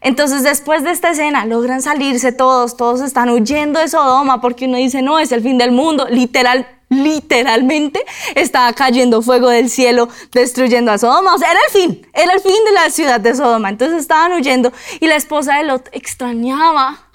Entonces 0.00 0.42
después 0.42 0.84
de 0.84 0.90
esta 0.90 1.10
escena 1.10 1.46
logran 1.46 1.82
salirse 1.82 2.30
todos, 2.30 2.76
todos 2.76 3.00
están 3.00 3.30
huyendo 3.30 3.80
de 3.80 3.88
Sodoma 3.88 4.40
porque 4.40 4.66
uno 4.66 4.76
dice, 4.76 5.02
no, 5.02 5.18
es 5.18 5.32
el 5.32 5.42
fin 5.42 5.58
del 5.58 5.72
mundo, 5.72 6.06
literal, 6.08 6.75
literalmente 6.88 8.04
estaba 8.34 8.72
cayendo 8.72 9.22
fuego 9.22 9.48
del 9.48 9.70
cielo, 9.70 10.08
destruyendo 10.32 10.92
a 10.92 10.98
Sodoma. 10.98 11.34
O 11.34 11.38
sea, 11.38 11.50
era 11.50 11.60
el 11.66 11.72
fin, 11.72 12.06
era 12.12 12.32
el 12.32 12.40
fin 12.40 12.64
de 12.64 12.72
la 12.72 12.90
ciudad 12.90 13.20
de 13.20 13.34
Sodoma. 13.34 13.68
Entonces 13.68 14.00
estaban 14.00 14.32
huyendo 14.32 14.72
y 15.00 15.06
la 15.06 15.16
esposa 15.16 15.56
de 15.56 15.64
Lot 15.64 15.88
extrañaba 15.92 17.06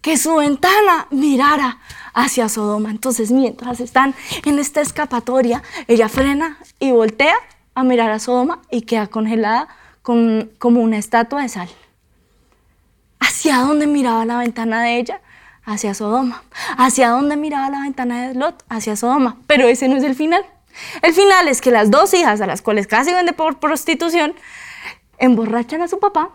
que 0.00 0.16
su 0.16 0.36
ventana 0.36 1.06
mirara 1.10 1.78
hacia 2.14 2.48
Sodoma. 2.48 2.90
Entonces, 2.90 3.30
mientras 3.30 3.80
están 3.80 4.14
en 4.44 4.58
esta 4.58 4.80
escapatoria, 4.80 5.62
ella 5.86 6.08
frena 6.08 6.58
y 6.78 6.92
voltea 6.92 7.36
a 7.74 7.84
mirar 7.84 8.10
a 8.10 8.18
Sodoma 8.18 8.62
y 8.70 8.82
queda 8.82 9.06
congelada 9.06 9.68
con, 10.02 10.50
como 10.58 10.80
una 10.80 10.98
estatua 10.98 11.42
de 11.42 11.48
sal. 11.48 11.68
¿Hacia 13.20 13.58
dónde 13.58 13.86
miraba 13.86 14.24
la 14.24 14.38
ventana 14.38 14.82
de 14.82 14.98
ella? 14.98 15.20
Hacia 15.68 15.92
Sodoma. 15.92 16.42
¿Hacia 16.78 17.10
dónde 17.10 17.36
miraba 17.36 17.68
la 17.68 17.82
ventana 17.82 18.26
de 18.26 18.34
Lot? 18.34 18.64
Hacia 18.70 18.96
Sodoma. 18.96 19.36
Pero 19.46 19.68
ese 19.68 19.86
no 19.86 19.96
es 19.96 20.02
el 20.02 20.14
final. 20.14 20.44
El 21.02 21.12
final 21.12 21.46
es 21.46 21.60
que 21.60 21.70
las 21.70 21.90
dos 21.90 22.14
hijas 22.14 22.40
a 22.40 22.46
las 22.46 22.62
cuales 22.62 22.86
casi 22.86 23.12
vende 23.12 23.34
por 23.34 23.60
prostitución 23.60 24.34
emborrachan 25.18 25.82
a 25.82 25.88
su 25.88 25.98
papá. 25.98 26.30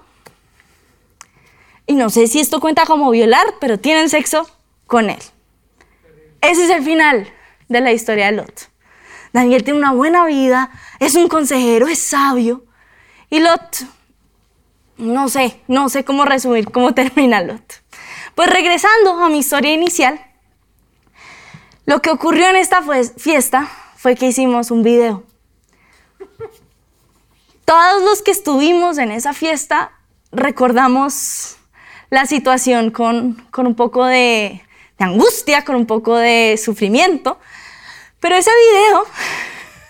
Y 1.87 1.95
no 1.95 2.09
sé 2.09 2.27
si 2.27 2.39
esto 2.39 2.59
cuenta 2.59 2.85
como 2.85 3.09
violar, 3.09 3.45
pero 3.59 3.79
tienen 3.79 4.09
sexo 4.09 4.47
con 4.85 5.09
él. 5.09 5.19
Ese 6.41 6.65
es 6.65 6.69
el 6.69 6.83
final 6.83 7.27
de 7.69 7.81
la 7.81 7.91
historia 7.91 8.27
de 8.27 8.33
Lot. 8.33 8.69
Daniel 9.31 9.63
tiene 9.63 9.79
una 9.79 9.93
buena 9.93 10.25
vida, 10.25 10.69
es 10.99 11.15
un 11.15 11.27
consejero, 11.27 11.87
es 11.87 11.99
sabio. 11.99 12.65
Y 13.31 13.39
Lot, 13.39 13.85
no 14.97 15.27
sé, 15.27 15.59
no 15.67 15.89
sé 15.89 16.05
cómo 16.05 16.23
resumir 16.23 16.69
cómo 16.69 16.93
termina 16.93 17.41
Lot. 17.41 17.82
Pues 18.35 18.49
regresando 18.49 19.19
a 19.19 19.29
mi 19.29 19.39
historia 19.39 19.73
inicial, 19.73 20.19
lo 21.85 22.01
que 22.01 22.09
ocurrió 22.09 22.49
en 22.49 22.55
esta 22.55 22.81
fiesta 23.17 23.69
fue 23.95 24.15
que 24.15 24.27
hicimos 24.27 24.71
un 24.71 24.81
video. 24.81 25.23
Todos 27.65 28.01
los 28.01 28.21
que 28.23 28.31
estuvimos 28.31 28.97
en 28.97 29.11
esa 29.11 29.33
fiesta 29.33 29.91
recordamos 30.31 31.57
la 32.09 32.25
situación 32.25 32.89
con, 32.89 33.47
un 33.55 33.75
poco 33.75 34.05
de, 34.05 34.63
de 34.97 35.05
angustia, 35.05 35.63
con 35.63 35.75
un 35.75 35.85
poco 35.85 36.17
de 36.17 36.59
sufrimiento, 36.63 37.39
pero 38.19 38.35
ese 38.35 38.51
video 38.71 39.05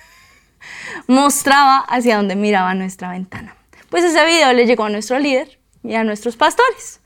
mostraba 1.07 1.77
hacia 1.77 2.17
dónde 2.17 2.35
miraba 2.35 2.73
nuestra 2.73 3.09
ventana. 3.12 3.55
Pues 3.89 4.03
ese 4.03 4.25
video 4.25 4.51
le 4.51 4.65
llegó 4.65 4.83
a 4.83 4.89
nuestro 4.89 5.17
líder 5.17 5.59
y 5.81 5.95
a 5.95 6.03
nuestros 6.03 6.35
pastores 6.35 7.00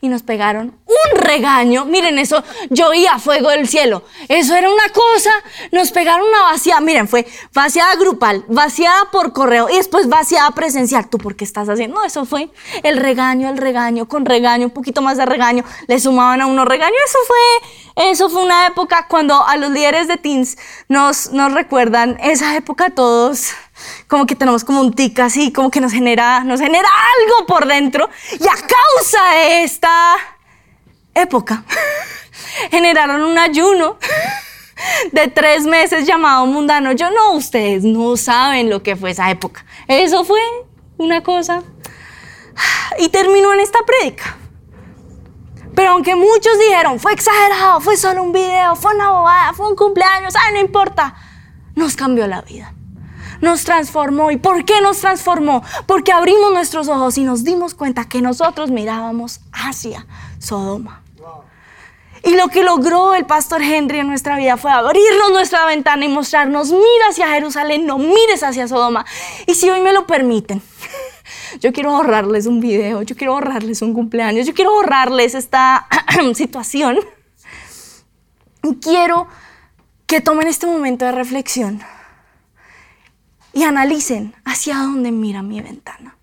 y 0.00 0.08
nos 0.08 0.22
pegaron 0.22 0.74
un 0.86 1.20
regaño. 1.20 1.84
Miren 1.84 2.18
eso, 2.18 2.42
yo 2.70 2.90
a 3.10 3.18
fuego 3.18 3.50
del 3.50 3.68
cielo. 3.68 4.04
Eso 4.28 4.54
era 4.54 4.70
una 4.70 4.88
cosa. 4.90 5.30
Nos 5.72 5.90
pegaron 5.90 6.26
una 6.26 6.42
vaciada. 6.44 6.80
Miren, 6.80 7.08
fue 7.08 7.26
vaciada 7.52 7.94
grupal, 7.96 8.44
vaciada 8.48 9.10
por 9.10 9.32
correo 9.32 9.68
y 9.68 9.76
después 9.76 10.08
vaciada 10.08 10.50
presencial. 10.52 11.08
¿Tú 11.08 11.18
por 11.18 11.36
qué 11.36 11.44
estás 11.44 11.68
haciendo? 11.68 12.02
eso 12.04 12.24
fue 12.24 12.50
el 12.82 12.96
regaño, 12.96 13.48
el 13.48 13.58
regaño, 13.58 14.08
con 14.08 14.24
regaño, 14.24 14.66
un 14.66 14.72
poquito 14.72 15.02
más 15.02 15.16
de 15.16 15.26
regaño. 15.26 15.64
Le 15.86 15.98
sumaban 15.98 16.40
a 16.40 16.46
uno 16.46 16.64
regaño. 16.64 16.94
Eso 17.04 17.18
fue, 17.26 18.10
eso 18.10 18.30
fue 18.30 18.44
una 18.44 18.66
época 18.66 19.06
cuando 19.08 19.44
a 19.46 19.56
los 19.56 19.70
líderes 19.70 20.08
de 20.08 20.16
teens 20.16 20.56
nos, 20.88 21.32
nos 21.32 21.52
recuerdan 21.52 22.18
esa 22.22 22.56
época 22.56 22.90
todos 22.90 23.52
como 24.06 24.26
que 24.26 24.34
tenemos 24.34 24.64
como 24.64 24.80
un 24.80 24.92
tic 24.92 25.18
así, 25.20 25.52
como 25.52 25.70
que 25.70 25.80
nos 25.80 25.92
genera, 25.92 26.44
nos 26.44 26.60
genera 26.60 26.88
algo 26.88 27.46
por 27.46 27.66
dentro. 27.66 28.08
Y 28.32 28.46
a 28.46 28.54
causa 28.54 29.30
de 29.34 29.64
esta 29.64 30.16
época, 31.14 31.64
generaron 32.70 33.22
un 33.22 33.38
ayuno 33.38 33.98
de 35.12 35.28
tres 35.28 35.64
meses 35.64 36.06
llamado 36.06 36.46
mundano. 36.46 36.92
Yo 36.92 37.10
no, 37.10 37.32
ustedes 37.32 37.84
no 37.84 38.16
saben 38.16 38.70
lo 38.70 38.82
que 38.82 38.96
fue 38.96 39.10
esa 39.10 39.30
época. 39.30 39.64
Eso 39.86 40.24
fue 40.24 40.40
una 40.96 41.22
cosa. 41.22 41.62
Y 42.98 43.10
terminó 43.10 43.52
en 43.52 43.60
esta 43.60 43.78
prédica. 43.86 44.36
Pero 45.76 45.90
aunque 45.90 46.16
muchos 46.16 46.58
dijeron, 46.58 46.98
fue 46.98 47.12
exagerado, 47.12 47.80
fue 47.80 47.96
solo 47.96 48.24
un 48.24 48.32
video, 48.32 48.74
fue 48.74 48.92
una 48.94 49.10
bobada, 49.10 49.52
fue 49.52 49.68
un 49.68 49.76
cumpleaños, 49.76 50.34
ay, 50.34 50.54
no 50.54 50.60
importa, 50.60 51.14
nos 51.76 51.94
cambió 51.94 52.26
la 52.26 52.40
vida 52.40 52.74
nos 53.40 53.64
transformó. 53.64 54.30
¿Y 54.30 54.36
por 54.36 54.64
qué 54.64 54.80
nos 54.80 54.98
transformó? 54.98 55.62
Porque 55.86 56.12
abrimos 56.12 56.52
nuestros 56.52 56.88
ojos 56.88 57.18
y 57.18 57.24
nos 57.24 57.44
dimos 57.44 57.74
cuenta 57.74 58.08
que 58.08 58.22
nosotros 58.22 58.70
mirábamos 58.70 59.40
hacia 59.52 60.06
Sodoma. 60.38 61.02
Y 62.24 62.34
lo 62.34 62.48
que 62.48 62.62
logró 62.62 63.14
el 63.14 63.26
pastor 63.26 63.62
Henry 63.62 64.00
en 64.00 64.08
nuestra 64.08 64.36
vida 64.36 64.56
fue 64.56 64.72
abrirnos 64.72 65.30
nuestra 65.30 65.64
ventana 65.66 66.04
y 66.04 66.08
mostrarnos, 66.08 66.70
mira 66.70 67.08
hacia 67.10 67.28
Jerusalén, 67.28 67.86
no 67.86 67.98
mires 67.98 68.42
hacia 68.42 68.66
Sodoma. 68.66 69.06
Y 69.46 69.54
si 69.54 69.70
hoy 69.70 69.80
me 69.80 69.92
lo 69.92 70.06
permiten, 70.06 70.60
yo 71.60 71.72
quiero 71.72 71.94
ahorrarles 71.94 72.46
un 72.46 72.60
video, 72.60 73.02
yo 73.02 73.16
quiero 73.16 73.34
ahorrarles 73.34 73.82
un 73.82 73.94
cumpleaños, 73.94 74.46
yo 74.46 74.54
quiero 74.54 74.72
ahorrarles 74.72 75.34
esta 75.34 75.86
situación. 76.34 76.98
Quiero 78.82 79.28
que 80.06 80.20
tomen 80.20 80.48
este 80.48 80.66
momento 80.66 81.04
de 81.04 81.12
reflexión 81.12 81.80
y 83.58 83.64
analicen 83.64 84.36
hacia 84.44 84.76
dónde 84.76 85.10
mira 85.10 85.42
mi 85.42 85.60
ventana. 85.60 86.16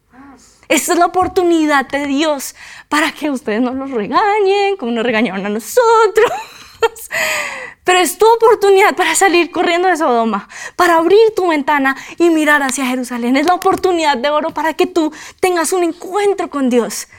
Esta 0.69 0.93
es 0.93 0.99
la 0.99 1.07
oportunidad 1.07 1.85
de 1.85 2.07
Dios 2.07 2.55
para 2.87 3.11
que 3.11 3.29
ustedes 3.29 3.61
no 3.61 3.73
los 3.73 3.91
regañen 3.91 4.77
como 4.77 4.93
nos 4.93 5.05
regañaron 5.05 5.45
a 5.45 5.49
nosotros. 5.49 6.31
Pero 7.83 7.99
es 7.99 8.17
tu 8.17 8.25
oportunidad 8.25 8.95
para 8.95 9.15
salir 9.15 9.51
corriendo 9.51 9.89
de 9.89 9.97
Sodoma, 9.97 10.47
para 10.77 10.95
abrir 10.95 11.35
tu 11.35 11.49
ventana 11.49 11.97
y 12.17 12.29
mirar 12.29 12.63
hacia 12.63 12.85
Jerusalén. 12.85 13.35
Es 13.35 13.45
la 13.45 13.55
oportunidad 13.55 14.15
de 14.15 14.29
oro 14.29 14.51
para 14.51 14.73
que 14.73 14.87
tú 14.87 15.11
tengas 15.41 15.73
un 15.73 15.83
encuentro 15.83 16.49
con 16.49 16.69
Dios, 16.69 17.09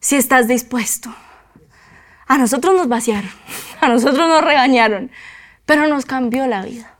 si 0.00 0.16
estás 0.16 0.48
dispuesto. 0.48 1.14
A 2.26 2.36
nosotros 2.36 2.74
nos 2.74 2.88
vaciaron, 2.88 3.32
a 3.80 3.88
nosotros 3.88 4.28
nos 4.28 4.44
regañaron, 4.44 5.10
pero 5.64 5.88
nos 5.88 6.04
cambió 6.04 6.46
la 6.46 6.60
vida. 6.60 6.92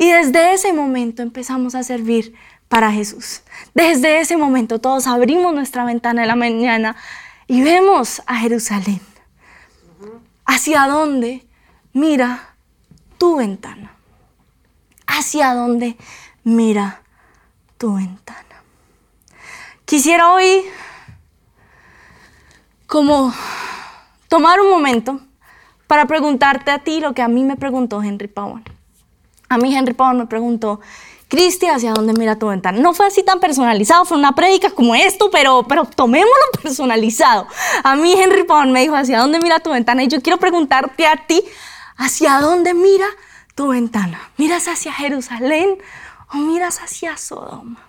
Y 0.00 0.10
desde 0.10 0.54
ese 0.54 0.72
momento 0.72 1.20
empezamos 1.20 1.74
a 1.74 1.82
servir 1.82 2.34
para 2.70 2.90
Jesús. 2.90 3.42
Desde 3.74 4.20
ese 4.20 4.38
momento 4.38 4.80
todos 4.80 5.06
abrimos 5.06 5.52
nuestra 5.52 5.84
ventana 5.84 6.22
de 6.22 6.26
la 6.26 6.36
mañana 6.36 6.96
y 7.46 7.60
vemos 7.60 8.22
a 8.26 8.36
Jerusalén. 8.36 9.02
¿Hacia 10.46 10.86
dónde 10.86 11.46
mira 11.92 12.54
tu 13.18 13.36
ventana? 13.36 13.92
¿Hacia 15.06 15.52
dónde 15.52 15.98
mira 16.44 17.02
tu 17.76 17.96
ventana? 17.96 18.62
Quisiera 19.84 20.32
hoy 20.32 20.62
como 22.86 23.34
tomar 24.28 24.62
un 24.62 24.70
momento 24.70 25.20
para 25.86 26.06
preguntarte 26.06 26.70
a 26.70 26.78
ti 26.78 27.00
lo 27.00 27.12
que 27.12 27.20
a 27.20 27.28
mí 27.28 27.44
me 27.44 27.56
preguntó 27.56 28.02
Henry 28.02 28.28
Pavón. 28.28 28.79
A 29.50 29.58
mí 29.58 29.76
Henry 29.76 29.94
Pavón 29.94 30.18
me 30.18 30.26
preguntó, 30.26 30.80
Cristi, 31.26 31.66
¿hacia 31.66 31.92
dónde 31.92 32.12
mira 32.12 32.38
tu 32.38 32.46
ventana? 32.46 32.78
No 32.78 32.94
fue 32.94 33.08
así 33.08 33.24
tan 33.24 33.40
personalizado, 33.40 34.04
fue 34.04 34.16
una 34.16 34.30
prédica 34.32 34.70
como 34.70 34.94
esto, 34.94 35.28
pero, 35.32 35.64
pero 35.66 35.86
tomémoslo 35.86 36.44
personalizado. 36.62 37.48
A 37.82 37.96
mí 37.96 38.12
Henry 38.12 38.44
Pavón 38.44 38.70
me 38.70 38.82
dijo, 38.82 38.94
¿hacia 38.94 39.18
dónde 39.18 39.40
mira 39.40 39.58
tu 39.58 39.70
ventana? 39.70 40.04
Y 40.04 40.08
yo 40.08 40.22
quiero 40.22 40.38
preguntarte 40.38 41.04
a 41.04 41.26
ti, 41.26 41.42
¿hacia 41.96 42.38
dónde 42.38 42.74
mira 42.74 43.06
tu 43.56 43.68
ventana? 43.68 44.20
¿Miras 44.36 44.68
hacia 44.68 44.92
Jerusalén 44.92 45.78
o 46.32 46.36
miras 46.36 46.80
hacia 46.80 47.16
Sodoma? 47.16 47.80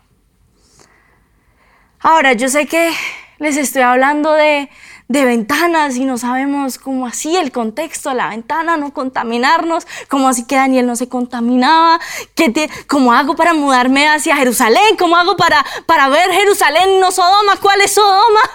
Ahora, 1.99 2.33
yo 2.33 2.49
sé 2.49 2.65
que 2.65 2.91
les 3.37 3.55
estoy 3.57 3.83
hablando 3.83 4.33
de, 4.33 4.67
de 5.11 5.25
ventanas 5.25 5.97
y 5.97 6.05
no 6.05 6.17
sabemos 6.17 6.77
cómo 6.77 7.05
así 7.05 7.35
el 7.35 7.51
contexto 7.51 8.13
la 8.13 8.29
ventana, 8.29 8.77
no 8.77 8.93
contaminarnos, 8.93 9.85
cómo 10.07 10.29
así 10.29 10.45
que 10.45 10.55
Daniel 10.55 10.87
no 10.87 10.95
se 10.95 11.09
contaminaba, 11.09 11.99
¿Qué 12.33 12.69
cómo 12.87 13.11
hago 13.11 13.35
para 13.35 13.53
mudarme 13.53 14.07
hacia 14.07 14.37
Jerusalén, 14.37 14.95
cómo 14.97 15.17
hago 15.17 15.35
para, 15.35 15.65
para 15.85 16.07
ver 16.07 16.31
Jerusalén, 16.31 17.01
no 17.01 17.11
Sodoma, 17.11 17.57
¿cuál 17.61 17.81
es 17.81 17.93
Sodoma? 17.93 18.39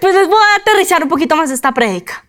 Pues 0.00 0.14
les 0.14 0.28
voy 0.28 0.36
a 0.36 0.60
aterrizar 0.60 1.02
un 1.02 1.08
poquito 1.08 1.36
más 1.36 1.50
esta 1.50 1.72
prédica. 1.72 2.22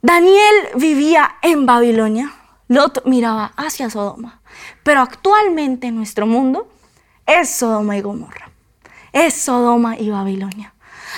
Daniel 0.00 0.54
vivía 0.74 1.36
en 1.42 1.66
Babilonia, 1.66 2.32
Lot 2.68 3.04
miraba 3.04 3.52
hacia 3.56 3.90
Sodoma, 3.90 4.40
pero 4.82 5.02
actualmente 5.02 5.88
en 5.88 5.96
nuestro 5.96 6.26
mundo 6.26 6.68
es 7.26 7.50
Sodoma 7.50 7.98
y 7.98 8.00
Gomorra, 8.00 8.50
es 9.12 9.34
Sodoma 9.34 9.98
y 9.98 10.08
Babilonia. 10.08 10.72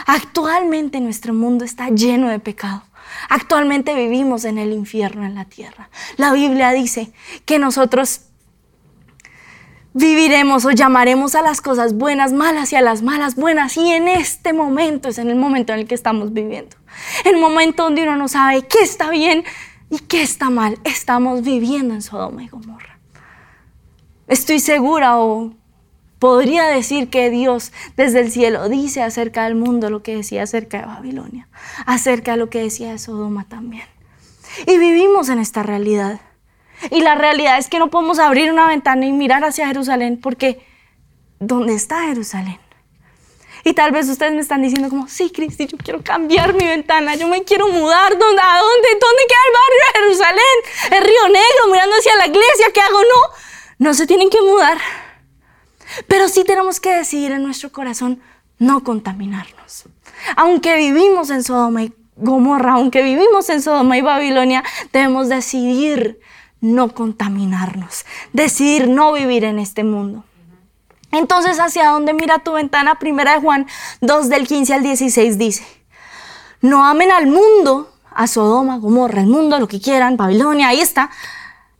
Actualmente 0.06 1.00
nuestro 1.00 1.34
mundo 1.34 1.64
está 1.64 1.88
lleno 1.88 2.28
de 2.28 2.38
pecado. 2.38 2.82
Actualmente 3.28 3.94
vivimos 3.94 4.44
en 4.44 4.58
el 4.58 4.72
infierno 4.72 5.24
en 5.24 5.34
la 5.34 5.44
tierra. 5.44 5.90
La 6.16 6.32
Biblia 6.32 6.70
dice 6.72 7.12
que 7.44 7.58
nosotros 7.58 8.22
viviremos 9.94 10.64
o 10.64 10.70
llamaremos 10.70 11.34
a 11.34 11.42
las 11.42 11.60
cosas 11.60 11.94
buenas 11.94 12.32
malas 12.32 12.72
y 12.72 12.76
a 12.76 12.80
las 12.80 13.02
malas 13.02 13.34
buenas. 13.34 13.76
Y 13.76 13.90
en 13.92 14.08
este 14.08 14.52
momento 14.52 15.08
es 15.08 15.18
en 15.18 15.30
el 15.30 15.36
momento 15.36 15.72
en 15.72 15.80
el 15.80 15.88
que 15.88 15.94
estamos 15.94 16.32
viviendo. 16.32 16.76
El 17.24 17.38
momento 17.38 17.84
donde 17.84 18.02
uno 18.02 18.16
no 18.16 18.28
sabe 18.28 18.66
qué 18.66 18.80
está 18.80 19.10
bien 19.10 19.44
y 19.90 19.98
qué 20.00 20.22
está 20.22 20.50
mal. 20.50 20.78
Estamos 20.84 21.42
viviendo 21.42 21.94
en 21.94 22.02
Sodoma 22.02 22.44
y 22.44 22.48
Gomorra. 22.48 22.98
Estoy 24.26 24.60
segura 24.60 25.18
o 25.18 25.54
Podría 26.18 26.66
decir 26.66 27.10
que 27.10 27.30
Dios 27.30 27.72
desde 27.96 28.20
el 28.20 28.32
cielo 28.32 28.68
dice 28.68 29.02
acerca 29.02 29.44
del 29.44 29.54
mundo 29.54 29.88
lo 29.88 30.02
que 30.02 30.16
decía 30.16 30.42
acerca 30.42 30.78
de 30.78 30.86
Babilonia, 30.86 31.48
acerca 31.86 32.32
de 32.32 32.38
lo 32.38 32.50
que 32.50 32.62
decía 32.62 32.90
de 32.90 32.98
Sodoma 32.98 33.46
también. 33.48 33.86
Y 34.66 34.78
vivimos 34.78 35.28
en 35.28 35.38
esta 35.38 35.62
realidad. 35.62 36.20
Y 36.90 37.00
la 37.00 37.14
realidad 37.14 37.58
es 37.58 37.68
que 37.68 37.78
no 37.78 37.90
podemos 37.90 38.18
abrir 38.18 38.52
una 38.52 38.66
ventana 38.66 39.06
y 39.06 39.12
mirar 39.12 39.44
hacia 39.44 39.66
Jerusalén 39.66 40.20
porque 40.20 40.60
¿dónde 41.38 41.74
está 41.74 42.02
Jerusalén? 42.02 42.58
Y 43.64 43.74
tal 43.74 43.90
vez 43.90 44.08
ustedes 44.08 44.32
me 44.32 44.40
están 44.40 44.62
diciendo 44.62 44.88
como, 44.88 45.08
sí, 45.08 45.30
Cristi, 45.30 45.66
yo 45.66 45.76
quiero 45.78 46.02
cambiar 46.02 46.54
mi 46.54 46.64
ventana, 46.64 47.16
yo 47.16 47.28
me 47.28 47.44
quiero 47.44 47.68
mudar. 47.68 48.16
¿Dónde, 48.16 48.40
¿A 48.42 48.58
dónde? 48.58 48.88
¿Dónde 49.00 49.22
queda 49.28 49.44
el 49.46 49.54
barrio 49.58 49.78
de 49.78 50.00
Jerusalén? 50.00 50.98
El 50.98 51.04
Río 51.04 51.26
Negro, 51.26 51.72
mirando 51.72 51.96
hacia 51.96 52.16
la 52.16 52.26
iglesia, 52.26 52.66
¿qué 52.72 52.80
hago? 52.80 53.00
No, 53.00 53.86
no 53.86 53.94
se 53.94 54.06
tienen 54.06 54.30
que 54.30 54.40
mudar. 54.40 54.78
Pero 56.06 56.28
sí 56.28 56.44
tenemos 56.44 56.80
que 56.80 56.94
decidir 56.94 57.32
en 57.32 57.42
nuestro 57.42 57.72
corazón 57.72 58.20
no 58.58 58.82
contaminarnos. 58.82 59.84
Aunque 60.36 60.76
vivimos 60.76 61.30
en 61.30 61.42
Sodoma 61.42 61.84
y 61.84 61.92
Gomorra, 62.16 62.72
aunque 62.72 63.02
vivimos 63.02 63.48
en 63.48 63.62
Sodoma 63.62 63.96
y 63.96 64.00
Babilonia, 64.00 64.64
debemos 64.92 65.28
decidir 65.28 66.18
no 66.60 66.92
contaminarnos, 66.92 68.04
decidir 68.32 68.88
no 68.88 69.12
vivir 69.12 69.44
en 69.44 69.58
este 69.58 69.84
mundo. 69.84 70.24
Entonces, 71.12 71.58
¿hacia 71.60 71.90
dónde 71.90 72.12
mira 72.12 72.40
tu 72.40 72.52
ventana? 72.52 72.96
Primera 72.96 73.34
de 73.34 73.40
Juan 73.40 73.66
2 74.00 74.28
del 74.28 74.46
15 74.46 74.74
al 74.74 74.82
16 74.82 75.38
dice, 75.38 75.64
no 76.60 76.84
amen 76.84 77.10
al 77.10 77.28
mundo, 77.28 77.94
a 78.12 78.26
Sodoma, 78.26 78.78
Gomorra, 78.78 79.20
el 79.20 79.28
mundo, 79.28 79.58
lo 79.60 79.68
que 79.68 79.80
quieran, 79.80 80.16
Babilonia, 80.16 80.68
ahí 80.68 80.80
está, 80.80 81.10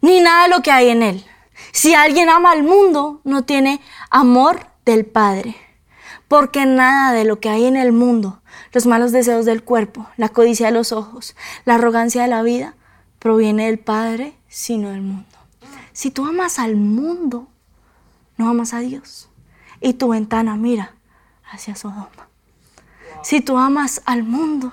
ni 0.01 0.21
nada 0.21 0.45
de 0.45 0.51
lo 0.51 0.63
que 0.63 0.71
hay 0.71 0.89
en 0.91 1.03
él. 1.03 1.28
Si 1.73 1.95
alguien 1.95 2.29
ama 2.29 2.53
al 2.53 2.63
mundo, 2.63 3.21
no 3.25 3.43
tiene 3.45 3.81
amor 4.11 4.67
del 4.85 5.05
Padre. 5.07 5.57
Porque 6.27 6.67
nada 6.67 7.13
de 7.13 7.25
lo 7.25 7.41
que 7.41 7.49
hay 7.49 7.65
en 7.65 7.77
el 7.77 7.93
mundo, 7.93 8.43
los 8.73 8.87
malos 8.87 9.13
deseos 9.13 9.47
del 9.47 9.63
cuerpo, 9.63 10.09
la 10.17 10.29
codicia 10.29 10.67
de 10.67 10.73
los 10.73 10.93
ojos, 10.93 11.35
la 11.65 11.77
arrogancia 11.77 12.23
de 12.23 12.29
la 12.29 12.43
vida, 12.43 12.75
proviene 13.19 13.67
del 13.67 13.79
Padre, 13.79 14.35
sino 14.49 14.91
del 14.91 15.03
mundo. 15.03 15.25
Si 15.93 16.11
tú 16.11 16.27
amas 16.27 16.59
al 16.59 16.77
mundo, 16.77 17.49
no 18.37 18.49
amas 18.49 18.75
a 18.75 18.81
Dios. 18.81 19.29
Y 19.81 19.95
tu 19.95 20.09
ventana 20.09 20.57
mira 20.57 20.95
hacia 21.51 21.75
Sodoma. 21.75 22.29
Si 23.23 23.41
tú 23.41 23.59
amas 23.59 24.03
al 24.05 24.23
mundo, 24.23 24.73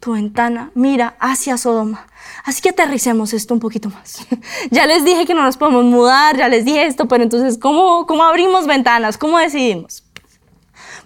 tu 0.00 0.12
ventana 0.12 0.70
mira 0.74 1.14
hacia 1.20 1.58
Sodoma. 1.58 2.06
Así 2.44 2.62
que 2.62 2.70
aterricemos 2.70 3.32
esto 3.34 3.54
un 3.54 3.60
poquito 3.60 3.90
más. 3.90 4.26
ya 4.70 4.86
les 4.86 5.04
dije 5.04 5.26
que 5.26 5.34
no 5.34 5.42
nos 5.42 5.56
podemos 5.56 5.84
mudar, 5.84 6.36
ya 6.36 6.48
les 6.48 6.64
dije 6.64 6.86
esto, 6.86 7.06
pero 7.06 7.22
entonces, 7.22 7.58
¿cómo, 7.58 8.06
cómo 8.06 8.24
abrimos 8.24 8.66
ventanas? 8.66 9.18
¿Cómo 9.18 9.38
decidimos? 9.38 10.04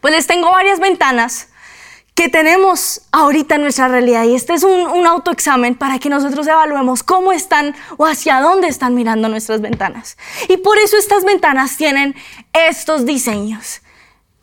Pues 0.00 0.14
les 0.14 0.26
tengo 0.26 0.50
varias 0.50 0.78
ventanas 0.78 1.48
que 2.14 2.28
tenemos 2.28 3.02
ahorita 3.10 3.56
en 3.56 3.62
nuestra 3.62 3.88
realidad 3.88 4.24
y 4.24 4.36
este 4.36 4.54
es 4.54 4.62
un, 4.62 4.86
un 4.86 5.06
autoexamen 5.06 5.74
para 5.74 5.98
que 5.98 6.08
nosotros 6.08 6.46
evaluemos 6.46 7.02
cómo 7.02 7.32
están 7.32 7.74
o 7.96 8.06
hacia 8.06 8.40
dónde 8.40 8.68
están 8.68 8.94
mirando 8.94 9.28
nuestras 9.28 9.60
ventanas. 9.60 10.16
Y 10.48 10.58
por 10.58 10.78
eso 10.78 10.96
estas 10.96 11.24
ventanas 11.24 11.76
tienen 11.76 12.14
estos 12.52 13.04
diseños. 13.04 13.80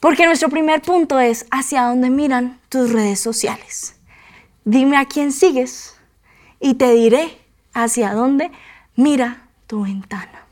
Porque 0.01 0.25
nuestro 0.25 0.49
primer 0.49 0.81
punto 0.81 1.19
es 1.19 1.45
hacia 1.51 1.83
dónde 1.83 2.09
miran 2.09 2.59
tus 2.69 2.91
redes 2.91 3.19
sociales. 3.19 4.00
Dime 4.63 4.97
a 4.97 5.05
quién 5.05 5.31
sigues 5.31 5.95
y 6.59 6.75
te 6.75 6.91
diré 6.93 7.37
hacia 7.73 8.13
dónde 8.13 8.51
mira 8.95 9.47
tu 9.67 9.83
ventana. 9.83 10.45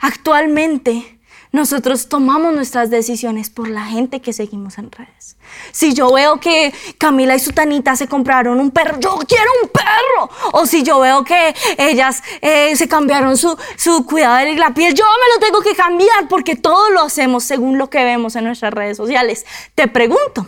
Actualmente 0.00 1.20
nosotros 1.52 2.08
tomamos 2.08 2.54
nuestras 2.54 2.88
decisiones 2.88 3.50
por 3.50 3.68
la 3.68 3.84
gente 3.84 4.22
que 4.22 4.32
seguimos 4.32 4.78
en 4.78 4.90
redes. 4.90 5.36
Si 5.70 5.92
yo 5.92 6.10
veo 6.10 6.40
que 6.40 6.72
Camila 6.96 7.34
y 7.34 7.40
su 7.40 7.52
Tanita 7.52 7.94
se 7.94 8.08
compraron 8.08 8.58
un 8.58 8.70
perro, 8.70 8.98
yo 8.98 9.18
quiero 9.28 9.50
un 9.62 9.68
perro. 9.68 10.30
O 10.52 10.64
si 10.64 10.82
yo 10.82 10.98
veo 11.00 11.22
que 11.24 11.54
ellas 11.76 12.22
eh, 12.40 12.74
se 12.74 12.88
cambiaron 12.88 13.36
su, 13.36 13.54
su 13.76 14.06
cuidado 14.06 14.46
de 14.46 14.54
la 14.54 14.72
piel, 14.72 14.94
yo 14.94 15.04
me 15.04 15.34
lo 15.34 15.46
tengo 15.46 15.60
que 15.60 15.76
cambiar 15.76 16.26
porque 16.26 16.56
todo 16.56 16.88
lo 16.88 17.02
hacemos 17.02 17.44
según 17.44 17.76
lo 17.76 17.90
que 17.90 18.02
vemos 18.02 18.34
en 18.34 18.44
nuestras 18.44 18.72
redes 18.72 18.96
sociales. 18.96 19.44
Te 19.74 19.88
pregunto, 19.88 20.46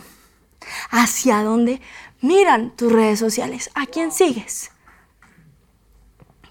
¿hacia 0.89 1.43
dónde 1.43 1.81
miran 2.25 2.71
tus 2.75 2.91
redes 2.91 3.19
sociales. 3.19 3.69
¿A 3.75 3.85
quién 3.85 4.11
sigues? 4.11 4.71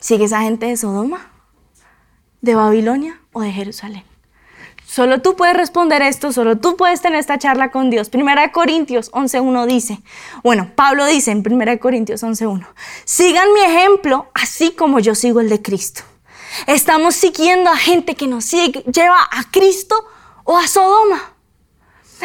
¿Sigues 0.01 0.33
a 0.33 0.43
gente 0.43 0.67
de 0.67 0.77
Sodoma, 0.77 1.31
de 2.41 2.55
Babilonia 2.55 3.21
o 3.33 3.41
de 3.41 3.53
Jerusalén? 3.53 4.05
Solo 4.87 5.23
tú 5.23 5.35
puedes 5.35 5.57
responder 5.57 6.03
esto, 6.03 6.31
solo 6.31 6.59
tú 6.59 6.77
puedes 6.77 7.01
tener 7.01 7.19
esta 7.19 7.39
charla 7.39 7.71
con 7.71 7.91
Dios. 7.91 8.11
Primera 8.11 8.43
de 8.43 8.53
Corintios 8.53 9.11
11.1 9.13 9.67
dice, 9.67 9.99
bueno, 10.43 10.71
Pablo 10.77 11.07
dice 11.07 11.33
en 11.33 11.43
Primera 11.43 11.73
de 11.73 11.81
Corintios 11.81 12.23
11.1, 12.23 12.67
sigan 13.05 13.53
mi 13.55 13.61
ejemplo 13.61 14.29
así 14.35 14.73
como 14.73 15.01
yo 15.01 15.15
sigo 15.15 15.41
el 15.41 15.49
de 15.49 15.63
Cristo. 15.63 16.03
Estamos 16.67 17.17
siguiendo 17.17 17.71
a 17.71 17.77
gente 17.77 18.15
que 18.15 18.29
nos 18.29 18.45
sigue, 18.45 18.85
lleva 18.85 19.19
a 19.19 19.51
Cristo 19.51 19.97
o 20.45 20.57
a 20.57 20.69
Sodoma. 20.69 21.34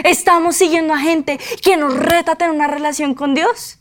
Estamos 0.04 0.56
siguiendo 0.56 0.94
a 0.94 1.00
gente 1.00 1.40
que 1.62 1.78
nos 1.78 1.96
reta 1.96 2.34
a 2.34 2.36
tener 2.36 2.54
una 2.54 2.68
relación 2.68 3.14
con 3.14 3.34
Dios 3.34 3.80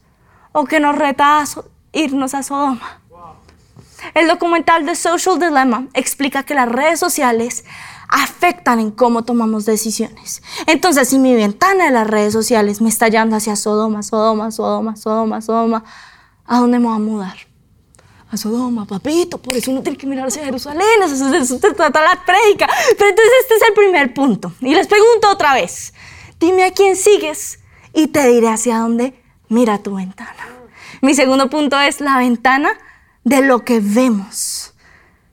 o 0.52 0.64
que 0.64 0.80
nos 0.80 0.96
reta 0.96 1.40
a 1.40 1.44
irnos 1.92 2.34
a 2.34 2.42
Sodoma. 2.42 3.00
El 4.14 4.28
documental 4.28 4.84
The 4.84 4.94
Social 4.94 5.38
Dilemma 5.38 5.86
explica 5.92 6.44
que 6.44 6.54
las 6.54 6.68
redes 6.68 7.00
sociales 7.00 7.64
afectan 8.08 8.80
en 8.80 8.90
cómo 8.90 9.24
tomamos 9.24 9.64
decisiones. 9.64 10.42
Entonces, 10.66 11.08
si 11.08 11.18
mi 11.18 11.34
ventana 11.34 11.86
de 11.86 11.90
las 11.90 12.06
redes 12.06 12.32
sociales 12.32 12.80
me 12.80 12.88
está 12.88 13.08
llevando 13.08 13.36
hacia 13.36 13.56
Sodoma, 13.56 14.02
Sodoma, 14.02 14.50
Sodoma, 14.50 14.96
Sodoma, 14.96 15.40
Sodoma, 15.40 15.84
¿a 16.46 16.58
dónde 16.58 16.78
me 16.78 16.86
voy 16.86 16.96
a 16.96 16.98
mudar? 16.98 17.47
A 18.30 18.36
Sodoma, 18.36 18.84
papito, 18.84 19.38
por 19.38 19.56
eso 19.56 19.70
uno 19.70 19.82
tiene 19.82 19.96
que 19.96 20.06
mirar 20.06 20.28
hacia 20.28 20.44
Jerusalén, 20.44 21.02
eso, 21.02 21.34
eso 21.34 21.58
te 21.58 21.72
trata 21.72 22.02
la 22.02 22.24
prédica. 22.24 22.68
Pero 22.98 23.10
entonces 23.10 23.32
este 23.40 23.54
es 23.54 23.62
el 23.68 23.74
primer 23.74 24.12
punto. 24.12 24.52
Y 24.60 24.74
les 24.74 24.86
pregunto 24.86 25.30
otra 25.30 25.54
vez, 25.54 25.94
dime 26.38 26.64
a 26.64 26.72
quién 26.72 26.94
sigues 26.94 27.60
y 27.94 28.08
te 28.08 28.28
diré 28.28 28.48
hacia 28.48 28.78
dónde 28.78 29.14
mira 29.48 29.78
tu 29.78 29.94
ventana. 29.96 30.46
Mi 31.00 31.14
segundo 31.14 31.48
punto 31.48 31.78
es 31.80 32.00
la 32.00 32.18
ventana 32.18 32.76
de 33.24 33.40
lo 33.40 33.64
que 33.64 33.80
vemos. 33.80 34.74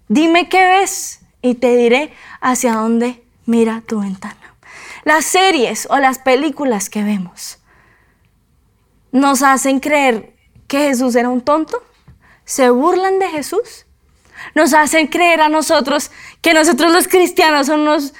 Dime 0.07 0.47
qué 0.47 0.65
ves 0.65 1.21
y 1.41 1.55
te 1.55 1.75
diré 1.75 2.13
hacia 2.39 2.73
dónde 2.73 3.23
mira 3.45 3.81
tu 3.85 4.01
ventana. 4.01 4.55
Las 5.03 5.25
series 5.25 5.87
o 5.89 5.97
las 5.97 6.19
películas 6.19 6.89
que 6.89 7.03
vemos 7.03 7.59
nos 9.11 9.43
hacen 9.43 9.79
creer 9.79 10.35
que 10.67 10.79
Jesús 10.79 11.15
era 11.15 11.29
un 11.29 11.41
tonto, 11.41 11.81
se 12.45 12.69
burlan 12.69 13.19
de 13.19 13.29
Jesús, 13.29 13.85
nos 14.53 14.73
hacen 14.73 15.07
creer 15.07 15.41
a 15.41 15.49
nosotros 15.49 16.11
que 16.41 16.53
nosotros 16.53 16.93
los 16.93 17.07
cristianos 17.07 17.67
somos 17.67 18.13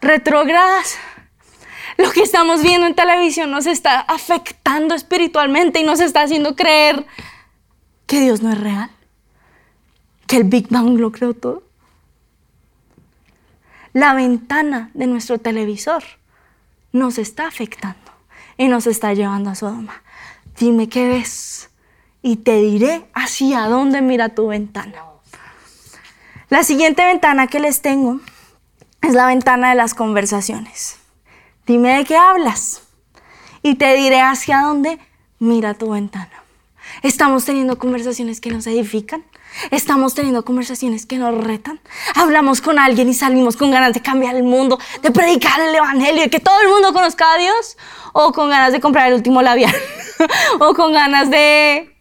retrógradas. 0.00 0.96
Lo 1.98 2.10
que 2.10 2.22
estamos 2.22 2.62
viendo 2.62 2.86
en 2.86 2.94
televisión 2.94 3.50
nos 3.50 3.66
está 3.66 4.00
afectando 4.00 4.94
espiritualmente 4.94 5.80
y 5.80 5.84
nos 5.84 6.00
está 6.00 6.22
haciendo 6.22 6.54
creer 6.54 7.06
que 8.06 8.20
Dios 8.20 8.42
no 8.42 8.52
es 8.52 8.60
real, 8.60 8.90
que 10.26 10.36
el 10.36 10.44
Big 10.44 10.68
Bang 10.68 10.98
lo 10.98 11.10
creó 11.10 11.34
todo 11.34 11.66
la 13.96 14.12
ventana 14.12 14.90
de 14.92 15.06
nuestro 15.06 15.38
televisor 15.38 16.04
nos 16.92 17.16
está 17.16 17.46
afectando 17.46 18.12
y 18.58 18.68
nos 18.68 18.86
está 18.86 19.14
llevando 19.14 19.48
a 19.48 19.54
Sodoma. 19.54 20.02
Dime 20.60 20.90
qué 20.90 21.08
ves 21.08 21.70
y 22.26 22.34
te 22.34 22.56
diré 22.56 23.06
hacia 23.14 23.68
dónde 23.68 24.02
mira 24.02 24.30
tu 24.30 24.48
ventana. 24.48 24.96
La 26.48 26.64
siguiente 26.64 27.04
ventana 27.04 27.46
que 27.46 27.60
les 27.60 27.82
tengo 27.82 28.18
es 29.00 29.14
la 29.14 29.26
ventana 29.26 29.68
de 29.68 29.76
las 29.76 29.94
conversaciones. 29.94 30.96
Dime 31.68 31.98
de 31.98 32.04
qué 32.04 32.16
hablas 32.16 32.82
y 33.62 33.76
te 33.76 33.94
diré 33.94 34.22
hacia 34.22 34.62
dónde 34.62 34.98
mira 35.38 35.74
tu 35.74 35.92
ventana. 35.92 36.42
Estamos 37.04 37.44
teniendo 37.44 37.78
conversaciones 37.78 38.40
que 38.40 38.50
nos 38.50 38.66
edifican, 38.66 39.22
Estamos 39.70 40.14
teniendo 40.14 40.44
conversaciones 40.44 41.06
que 41.06 41.16
nos 41.18 41.32
retan. 41.32 41.80
Hablamos 42.16 42.60
con 42.60 42.78
alguien 42.80 43.08
y 43.08 43.14
salimos 43.14 43.56
con 43.56 43.70
ganas 43.70 43.94
de 43.94 44.02
cambiar 44.02 44.34
el 44.34 44.42
mundo, 44.42 44.78
de 45.00 45.10
predicar 45.12 45.60
el 45.60 45.74
evangelio, 45.74 46.22
de 46.22 46.28
que 46.28 46.40
todo 46.40 46.60
el 46.60 46.68
mundo 46.68 46.92
conozca 46.92 47.32
a 47.32 47.38
Dios, 47.38 47.78
o 48.12 48.32
con 48.32 48.50
ganas 48.50 48.72
de 48.72 48.80
comprar 48.80 49.08
el 49.08 49.14
último 49.14 49.40
labial, 49.40 49.74
o 50.60 50.74
con 50.74 50.92
ganas 50.92 51.30
de... 51.30 51.95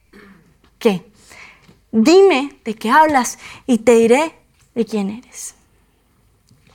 ¿Qué? 0.79 1.05
Dime 1.91 2.59
de 2.65 2.75
qué 2.75 2.89
hablas 2.89 3.39
y 3.65 3.79
te 3.79 3.95
diré 3.95 4.35
de 4.73 4.85
quién 4.85 5.09
eres. 5.09 5.55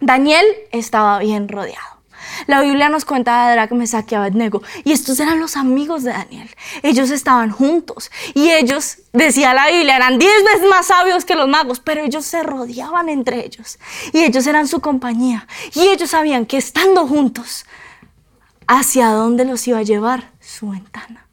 Daniel 0.00 0.46
estaba 0.72 1.18
bien 1.18 1.48
rodeado. 1.48 2.00
La 2.46 2.60
Biblia 2.62 2.88
nos 2.88 3.04
cuenta 3.04 3.48
de 3.48 3.52
Drac, 3.52 3.72
Mesach 3.72 4.10
y 4.10 4.14
Abednego. 4.14 4.62
Y 4.84 4.92
estos 4.92 5.20
eran 5.20 5.40
los 5.40 5.56
amigos 5.56 6.02
de 6.04 6.12
Daniel. 6.12 6.48
Ellos 6.82 7.10
estaban 7.10 7.50
juntos. 7.50 8.10
Y 8.34 8.50
ellos, 8.50 8.98
decía 9.12 9.52
la 9.52 9.68
Biblia, 9.68 9.96
eran 9.96 10.18
diez 10.18 10.44
veces 10.44 10.68
más 10.68 10.86
sabios 10.86 11.24
que 11.24 11.34
los 11.34 11.48
magos. 11.48 11.80
Pero 11.80 12.02
ellos 12.02 12.24
se 12.24 12.42
rodeaban 12.42 13.08
entre 13.08 13.44
ellos. 13.44 13.78
Y 14.12 14.20
ellos 14.20 14.46
eran 14.46 14.68
su 14.68 14.80
compañía. 14.80 15.46
Y 15.74 15.82
ellos 15.88 16.10
sabían 16.10 16.46
que 16.46 16.56
estando 16.56 17.06
juntos, 17.06 17.66
hacia 18.66 19.08
dónde 19.08 19.44
los 19.44 19.66
iba 19.66 19.78
a 19.78 19.82
llevar 19.82 20.30
su 20.40 20.70
ventana. 20.70 21.26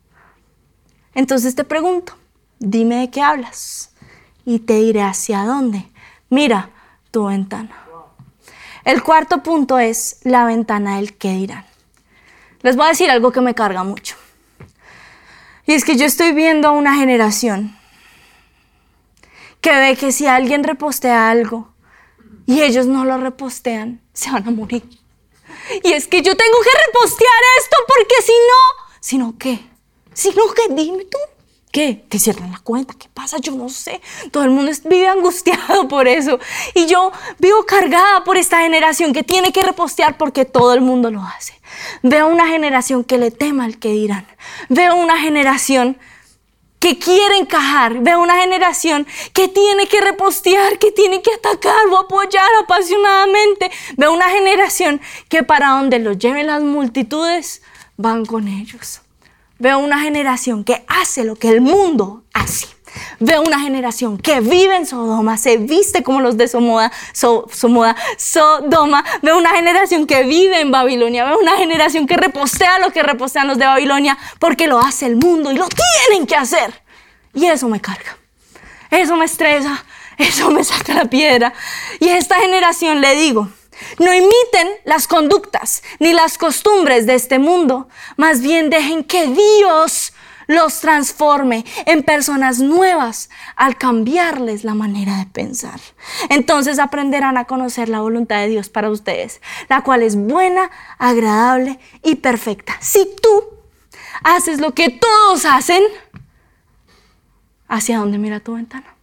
Entonces 1.14 1.56
te 1.56 1.64
pregunto, 1.64 2.17
dime 2.60 2.98
de 2.98 3.10
qué 3.10 3.22
hablas. 3.22 3.92
Y 4.46 4.60
te 4.60 4.76
diré 4.76 5.02
hacia 5.02 5.44
dónde. 5.44 5.88
Mira 6.30 6.70
tu 7.12 7.26
ventana. 7.26 7.88
El 8.86 9.04
cuarto 9.04 9.44
punto 9.44 9.80
es 9.80 10.20
la 10.24 10.46
ventana 10.46 10.96
del 10.96 11.18
qué 11.18 11.34
dirán. 11.34 11.66
Les 12.62 12.76
voy 12.76 12.86
a 12.86 12.90
decir 12.90 13.12
algo 13.12 13.32
que 13.32 13.42
me 13.42 13.54
carga 13.54 13.84
mucho. 13.84 14.16
Y 15.66 15.74
es 15.74 15.84
que 15.84 15.98
yo 15.98 16.06
estoy 16.06 16.32
viendo 16.32 16.70
a 16.70 16.72
una 16.72 16.96
generación 16.96 17.78
que 19.60 19.76
ve 19.76 19.98
que 19.98 20.14
si 20.14 20.28
alguien 20.28 20.64
repostea 20.64 21.30
algo 21.30 21.74
y 22.46 22.62
ellos 22.62 22.86
no 22.86 23.04
lo 23.04 23.18
repostean, 23.18 24.02
se 24.14 24.32
van 24.32 24.48
a 24.48 24.52
morir. 24.52 24.88
Y 25.84 25.92
es 25.92 26.08
que 26.08 26.22
yo 26.22 26.38
tengo 26.38 26.58
que 26.62 26.86
repostear 26.88 27.42
esto 27.60 27.76
porque 27.88 28.16
si 28.22 28.32
no, 28.32 28.86
si 29.02 29.18
no 29.18 29.38
qué, 29.38 29.60
si 30.14 30.30
no 30.30 30.44
qué, 30.54 30.74
dime 30.74 31.04
tú. 31.06 31.18
¿Qué? 31.78 31.94
¿Te 32.10 32.18
cierran 32.18 32.52
la 32.52 32.58
cuenta? 32.58 32.96
¿Qué 32.98 33.08
pasa? 33.14 33.38
Yo 33.38 33.52
no 33.52 33.70
sé. 33.70 34.02
Todo 34.32 34.42
el 34.42 34.50
mundo 34.50 34.72
vive 34.86 35.08
angustiado 35.08 35.88
por 35.88 36.08
eso. 36.08 36.40
Y 36.74 36.88
yo 36.88 37.12
vivo 37.38 37.68
cargada 37.68 38.24
por 38.24 38.36
esta 38.36 38.62
generación 38.62 39.14
que 39.14 39.22
tiene 39.22 39.52
que 39.52 39.62
repostear 39.62 40.18
porque 40.18 40.44
todo 40.44 40.74
el 40.74 40.82
mundo 40.82 41.12
lo 41.12 41.22
hace. 41.22 41.54
Veo 42.02 42.30
una 42.30 42.48
generación 42.48 43.04
que 43.04 43.20
le 43.20 43.30
tema 43.30 43.66
al 43.66 43.78
que 43.78 43.90
dirán. 43.90 44.26
Veo 44.70 44.96
una 44.96 45.20
generación 45.20 46.00
que 46.80 46.98
quiere 46.98 47.38
encajar. 47.38 48.00
Veo 48.00 48.24
una 48.24 48.42
generación 48.42 49.06
que 49.34 49.48
tiene 49.48 49.86
que 49.86 50.02
repostear, 50.02 50.80
que 50.80 50.92
tiene 50.92 51.22
que 51.22 51.32
atacar 51.32 51.86
o 51.92 51.98
apoyar 52.00 52.50
apasionadamente. 52.64 53.70
Veo 53.98 54.14
una 54.14 54.32
generación 54.32 55.00
que 55.30 55.44
para 55.44 55.74
donde 55.74 56.00
los 56.00 56.18
lleven 56.18 56.48
las 56.48 56.64
multitudes 56.64 57.62
van 57.98 58.26
con 58.26 58.48
ellos. 58.48 59.02
Veo 59.60 59.80
una 59.80 60.00
generación 60.00 60.64
que 60.64 60.86
hace 60.88 61.24
lo 61.24 61.36
que 61.36 61.50
el 61.50 61.62
mundo 61.62 62.24
hace. 62.34 62.68
Veo 63.20 63.42
una 63.42 63.60
generación 63.60 64.18
que 64.18 64.40
vive 64.40 64.76
en 64.76 64.86
Sodoma, 64.86 65.38
se 65.38 65.58
viste 65.58 66.04
como 66.04 66.22
los 66.22 66.38
de 66.38 66.48
Somoda, 66.48 66.92
Somoda, 67.14 67.96
Sodoma. 68.18 69.04
Veo 69.22 69.38
una 69.38 69.52
generación 69.52 70.08
que 70.08 70.24
vive 70.24 70.62
en 70.62 70.72
Babilonia. 70.72 71.26
Veo 71.26 71.40
una 71.40 71.58
generación 71.58 72.08
que 72.08 72.18
repostea 72.18 72.80
lo 72.80 72.92
que 72.92 73.04
repostean 73.04 73.48
los 73.48 73.58
de 73.58 73.66
Babilonia 73.66 74.18
porque 74.40 74.68
lo 74.68 74.80
hace 74.80 75.06
el 75.06 75.16
mundo 75.16 75.52
y 75.52 75.56
lo 75.56 75.68
tienen 75.68 76.28
que 76.28 76.36
hacer. 76.36 76.82
Y 77.34 77.46
eso 77.46 77.68
me 77.70 77.80
carga. 77.80 78.18
Eso 78.90 79.16
me 79.16 79.26
estresa. 79.26 79.84
Eso 80.18 80.50
me 80.50 80.64
saca 80.64 80.94
la 80.96 81.06
piedra. 81.06 81.54
Y 82.00 82.10
a 82.10 82.18
esta 82.18 82.40
generación 82.40 83.02
le 83.02 83.16
digo, 83.16 83.50
no 84.00 84.14
imiten 84.14 84.68
las 84.86 85.08
conductas 85.08 85.84
ni 86.00 86.14
las 86.14 86.38
costumbres 86.38 87.06
de 87.06 87.16
este 87.16 87.40
mundo, 87.40 87.88
más 88.16 88.42
bien 88.42 88.70
dejen 88.70 89.04
que 89.04 89.28
Dios 89.28 90.14
los 90.48 90.80
transforme 90.80 91.66
en 91.86 92.04
personas 92.04 92.60
nuevas 92.60 93.30
al 93.56 93.78
cambiarles 93.78 94.64
la 94.64 94.74
manera 94.74 95.18
de 95.18 95.26
pensar. 95.26 95.80
Entonces 96.30 96.80
aprenderán 96.80 97.38
a 97.38 97.46
conocer 97.46 97.90
la 97.90 98.00
voluntad 98.00 98.38
de 98.40 98.48
Dios 98.48 98.70
para 98.70 98.90
ustedes, 98.90 99.42
la 99.70 99.82
cual 99.82 100.02
es 100.04 100.16
buena, 100.16 100.72
agradable 100.98 101.80
y 102.04 102.16
perfecta. 102.16 102.78
Si 102.80 103.08
tú 103.22 103.44
haces 104.24 104.60
lo 104.60 104.74
que 104.74 104.90
todos 104.90 105.46
hacen, 105.46 105.84
¿hacia 107.68 108.00
dónde 108.00 108.18
mira 108.18 108.40
tu 108.40 108.54
ventana? 108.54 108.96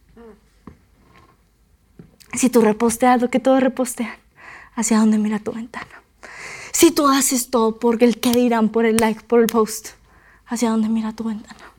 Si 2.33 2.49
tú 2.49 2.61
reposteas 2.61 3.21
lo 3.21 3.29
que 3.29 3.39
todos 3.39 3.61
repostean, 3.61 4.24
hacia 4.75 4.99
dónde 4.99 5.17
mira 5.17 5.39
tu 5.39 5.51
ventana. 5.51 6.01
Si 6.71 6.91
tú 6.91 7.07
haces 7.07 7.49
todo 7.49 7.79
por 7.79 8.03
el 8.03 8.19
que 8.19 8.31
dirán, 8.31 8.69
por 8.69 8.85
el 8.85 8.97
like, 8.97 9.21
por 9.21 9.39
el 9.39 9.47
post, 9.47 9.89
hacia 10.45 10.69
dónde 10.69 10.89
mira 10.89 11.13
tu 11.13 11.23
ventana. 11.23 11.71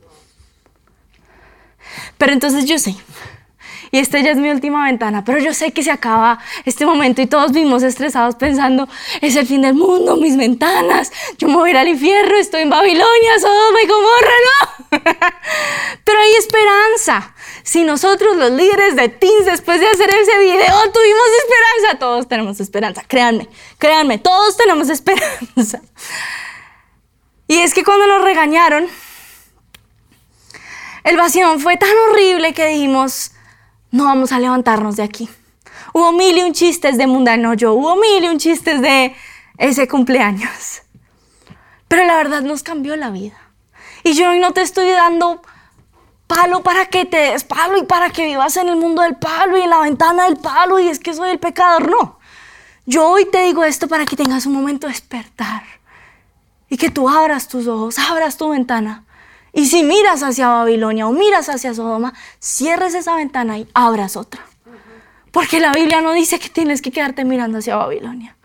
Pero 2.18 2.32
entonces 2.32 2.64
yo 2.64 2.78
sé, 2.78 2.96
y 3.90 3.98
esta 3.98 4.18
ya 4.20 4.30
es 4.30 4.36
mi 4.36 4.50
última 4.50 4.84
ventana, 4.84 5.24
pero 5.24 5.38
yo 5.38 5.54
sé 5.54 5.72
que 5.72 5.82
se 5.82 5.90
acaba 5.90 6.38
este 6.64 6.84
momento 6.86 7.22
y 7.22 7.26
todos 7.26 7.52
vimos 7.52 7.82
estresados 7.82 8.34
pensando, 8.34 8.88
es 9.20 9.36
el 9.36 9.46
fin 9.46 9.62
del 9.62 9.74
mundo, 9.74 10.16
mis 10.16 10.36
ventanas, 10.36 11.12
yo 11.38 11.48
me 11.48 11.54
voy 11.54 11.70
a 11.72 11.80
al 11.80 11.88
infierno, 11.88 12.36
estoy 12.36 12.62
en 12.62 12.70
Babilonia, 12.70 13.38
Sodoma 13.40 13.82
y 13.82 13.86
Gomorra, 13.86 14.32
no. 14.44 14.85
Si 17.62 17.84
nosotros 17.84 18.36
los 18.36 18.50
líderes 18.52 18.96
de 18.96 19.08
Teens 19.08 19.46
después 19.46 19.80
de 19.80 19.86
hacer 19.86 20.08
ese 20.08 20.38
video 20.38 20.74
tuvimos 20.92 21.28
esperanza, 21.42 21.98
todos 21.98 22.28
tenemos 22.28 22.60
esperanza, 22.60 23.02
créanme, 23.06 23.48
créanme, 23.78 24.18
todos 24.18 24.56
tenemos 24.56 24.88
esperanza. 24.88 25.80
Y 27.48 27.58
es 27.58 27.74
que 27.74 27.84
cuando 27.84 28.06
nos 28.06 28.22
regañaron, 28.22 28.88
el 31.04 31.16
vacío 31.16 31.58
fue 31.58 31.76
tan 31.76 31.96
horrible 32.08 32.52
que 32.52 32.66
dijimos, 32.66 33.30
no 33.92 34.04
vamos 34.04 34.32
a 34.32 34.40
levantarnos 34.40 34.96
de 34.96 35.04
aquí. 35.04 35.28
Hubo 35.92 36.12
mil 36.12 36.36
y 36.36 36.42
un 36.42 36.52
chistes 36.52 36.98
de 36.98 37.06
mundano 37.06 37.54
yo, 37.54 37.74
hubo 37.74 37.96
mil 37.96 38.24
y 38.24 38.28
un 38.28 38.38
chistes 38.38 38.82
de 38.82 39.14
ese 39.58 39.86
cumpleaños. 39.86 40.82
Pero 41.88 42.04
la 42.04 42.16
verdad 42.16 42.42
nos 42.42 42.62
cambió 42.62 42.96
la 42.96 43.10
vida. 43.10 43.36
Y 44.02 44.14
yo 44.14 44.30
hoy 44.30 44.40
no 44.40 44.52
te 44.52 44.62
estoy 44.62 44.90
dando 44.90 45.40
palo 46.26 46.62
para 46.62 46.86
que 46.86 47.04
te 47.04 47.16
des 47.16 47.44
palo 47.44 47.76
y 47.78 47.84
para 47.84 48.10
que 48.10 48.24
vivas 48.24 48.56
en 48.56 48.68
el 48.68 48.76
mundo 48.76 49.02
del 49.02 49.16
palo 49.16 49.56
y 49.56 49.62
en 49.62 49.70
la 49.70 49.80
ventana 49.80 50.24
del 50.24 50.36
palo 50.36 50.78
y 50.78 50.88
es 50.88 50.98
que 50.98 51.14
soy 51.14 51.30
el 51.30 51.38
pecador. 51.38 51.88
No. 51.88 52.18
Yo 52.84 53.08
hoy 53.08 53.26
te 53.26 53.42
digo 53.42 53.64
esto 53.64 53.88
para 53.88 54.06
que 54.06 54.16
tengas 54.16 54.46
un 54.46 54.52
momento 54.52 54.86
de 54.86 54.92
despertar 54.92 55.64
y 56.68 56.76
que 56.76 56.90
tú 56.90 57.08
abras 57.08 57.48
tus 57.48 57.66
ojos, 57.66 57.98
abras 57.98 58.36
tu 58.36 58.48
ventana. 58.50 59.04
Y 59.52 59.66
si 59.66 59.82
miras 59.82 60.22
hacia 60.22 60.48
Babilonia 60.48 61.06
o 61.06 61.12
miras 61.12 61.48
hacia 61.48 61.72
Sodoma, 61.72 62.12
cierres 62.40 62.94
esa 62.94 63.16
ventana 63.16 63.58
y 63.58 63.66
abras 63.72 64.16
otra. 64.16 64.44
Porque 65.32 65.60
la 65.60 65.72
Biblia 65.72 66.00
no 66.00 66.12
dice 66.12 66.38
que 66.38 66.48
tienes 66.48 66.82
que 66.82 66.90
quedarte 66.92 67.24
mirando 67.24 67.58
hacia 67.58 67.76
Babilonia. 67.76 68.36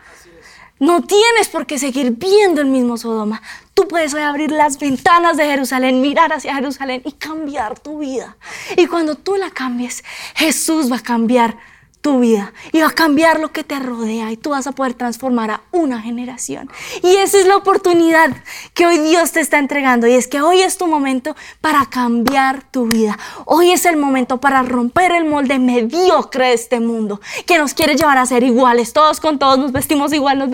No 0.80 1.04
tienes 1.04 1.48
por 1.50 1.66
qué 1.66 1.78
seguir 1.78 2.12
viendo 2.12 2.62
el 2.62 2.68
mismo 2.68 2.98
Sodoma. 2.98 3.42
Tú 3.74 3.88
puedes 3.88 4.14
abrir 4.14 4.52
las 4.52 4.80
ventanas 4.80 5.38
de 5.38 5.46
Jerusalén, 5.46 6.02
mirar 6.02 6.34
hacia 6.34 6.56
Jerusalén 6.56 7.02
y 7.06 7.14
cambiar 7.14 7.80
tu 7.80 8.00
vida. 8.00 8.38
Y 8.78 8.88
cuando 8.88 9.16
tú 9.16 9.36
la 9.36 9.50
cambies, 9.50 10.04
Jesús 10.36 10.92
va 10.92 10.98
a 10.98 11.04
cambiar 11.04 11.58
tu 12.02 12.20
vida 12.20 12.54
y 12.72 12.82
va 12.82 12.88
a 12.88 12.92
cambiar 12.92 13.40
lo 13.40 13.52
que 13.52 13.64
te 13.64 13.80
rodea 13.80 14.32
y 14.32 14.38
tú 14.38 14.50
vas 14.50 14.66
a 14.68 14.72
poder 14.72 14.96
transformar 14.96 15.52
a 15.52 15.62
una 15.72 16.02
generación. 16.02 16.70
Y 17.04 17.16
esa 17.18 17.40
es 17.40 17.46
la 17.46 17.56
oportunidad 17.56 18.36
que 18.74 18.88
hoy 18.88 18.98
Dios 18.98 19.32
te 19.32 19.40
está 19.40 19.60
entregando 19.60 20.08
y 20.08 20.14
es 20.14 20.28
que 20.28 20.42
hoy 20.42 20.62
es 20.62 20.78
tu 20.78 20.88
momento 20.88 21.36
para 21.62 21.86
cambiar 21.86 22.64
tu 22.64 22.88
vida. 22.88 23.18
Hoy 23.46 23.72
es 23.72 23.86
el 23.86 23.98
momento 23.98 24.40
para 24.40 24.64
romper 24.64 25.12
el 25.12 25.26
molde 25.26 25.60
mediocre 25.60 26.48
de 26.48 26.54
este 26.54 26.80
mundo 26.80 27.22
que 27.46 27.60
nos 27.60 27.74
quiere 27.74 27.96
llevar 27.96 28.18
a 28.18 28.26
ser 28.26 28.44
iguales, 28.44 28.94
todos 28.94 29.20
con 29.20 29.38
todos, 29.38 29.60
nos 29.60 29.72
vestimos 29.72 30.12
igual, 30.12 30.40
nos 30.40 30.50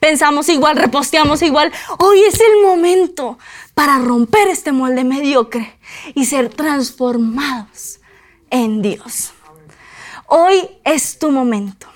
pensamos 0.00 0.48
igual, 0.48 0.76
reposteamos 0.76 1.42
igual. 1.42 1.72
Hoy 1.98 2.22
es 2.22 2.40
el 2.40 2.62
momento 2.62 3.38
para 3.74 3.98
romper 3.98 4.48
este 4.48 4.72
molde 4.72 5.04
mediocre 5.04 5.78
y 6.14 6.24
ser 6.24 6.48
transformados 6.48 8.00
en 8.50 8.82
Dios. 8.82 9.32
Hoy 10.30 10.68
es 10.84 11.18
tu 11.18 11.30
momento. 11.30 11.86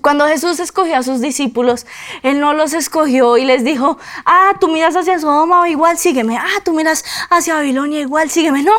Cuando 0.00 0.26
Jesús 0.26 0.60
escogió 0.60 0.96
a 0.96 1.02
sus 1.02 1.20
discípulos, 1.20 1.86
Él 2.22 2.40
no 2.40 2.54
los 2.54 2.72
escogió 2.72 3.36
y 3.36 3.44
les 3.44 3.64
dijo, 3.64 3.98
ah, 4.24 4.54
tú 4.58 4.68
miras 4.68 4.96
hacia 4.96 5.18
Sodoma, 5.18 5.68
igual 5.68 5.98
sígueme, 5.98 6.38
ah, 6.38 6.62
tú 6.64 6.72
miras 6.72 7.04
hacia 7.28 7.54
Babilonia, 7.54 8.00
igual 8.00 8.30
sígueme. 8.30 8.62
No, 8.62 8.72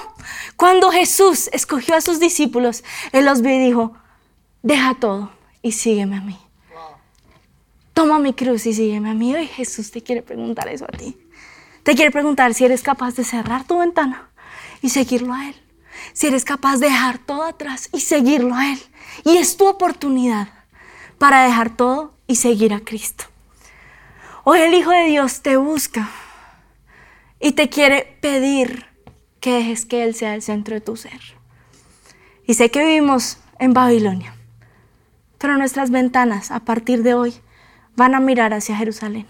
cuando 0.58 0.92
Jesús 0.92 1.48
escogió 1.54 1.96
a 1.96 2.02
sus 2.02 2.20
discípulos, 2.20 2.84
Él 3.12 3.26
los 3.26 3.42
vio 3.42 3.54
y 3.54 3.60
dijo, 3.60 3.94
deja 4.64 4.96
todo 4.96 5.32
y 5.62 5.72
sígueme 5.74 6.18
a 6.18 6.22
mí. 6.22 6.40
Toma 7.94 8.18
mi 8.18 8.34
cruz 8.34 8.66
y 8.66 8.74
sígueme 8.74 9.12
a 9.12 9.14
mí. 9.14 9.36
Hoy 9.36 9.46
Jesús 9.46 9.92
te 9.92 10.02
quiere 10.02 10.24
preguntar 10.24 10.68
eso 10.70 10.86
a 10.86 10.98
ti. 10.98 11.16
Te 11.84 11.96
quiere 11.96 12.10
preguntar 12.10 12.56
si 12.56 12.66
eres 12.66 12.82
capaz 12.82 13.16
de 13.16 13.24
cerrar 13.24 13.64
tu 13.64 13.78
ventana 13.78 14.32
y 14.82 14.90
seguirlo 14.90 15.34
a 15.36 15.50
Él 15.50 15.65
si 16.14 16.28
eres 16.28 16.46
capaz 16.46 16.78
de 16.78 16.88
dejar 16.88 17.18
todo 17.20 17.44
atrás 17.44 17.90
y 17.92 18.02
seguirlo 18.02 18.56
a 18.56 18.72
Él. 18.72 18.80
Y 19.24 19.38
es 19.38 19.58
tu 19.58 19.68
oportunidad 19.68 20.50
para 21.18 21.44
dejar 21.44 21.76
todo 21.76 22.14
y 22.28 22.36
seguir 22.36 22.74
a 22.74 22.80
Cristo. 22.80 23.26
Hoy 24.44 24.60
el 24.60 24.74
Hijo 24.74 24.92
de 24.92 25.06
Dios 25.06 25.42
te 25.42 25.58
busca 25.58 26.10
y 27.40 27.54
te 27.54 27.70
quiere 27.70 28.18
pedir 28.22 28.86
que 29.40 29.54
dejes 29.54 29.86
que 29.86 30.04
Él 30.04 30.16
sea 30.16 30.36
el 30.36 30.42
centro 30.42 30.76
de 30.76 30.82
tu 30.82 30.96
ser. 30.96 31.22
Y 32.46 32.54
sé 32.54 32.70
que 32.72 32.84
vivimos 32.84 33.38
en 33.60 33.74
Babilonia, 33.74 34.36
pero 35.38 35.58
nuestras 35.58 35.90
ventanas 35.90 36.52
a 36.52 36.60
partir 36.60 37.04
de 37.04 37.14
hoy 37.14 37.34
van 37.96 38.16
a 38.16 38.20
mirar 38.20 38.54
hacia 38.54 38.78
Jerusalén 38.78 39.28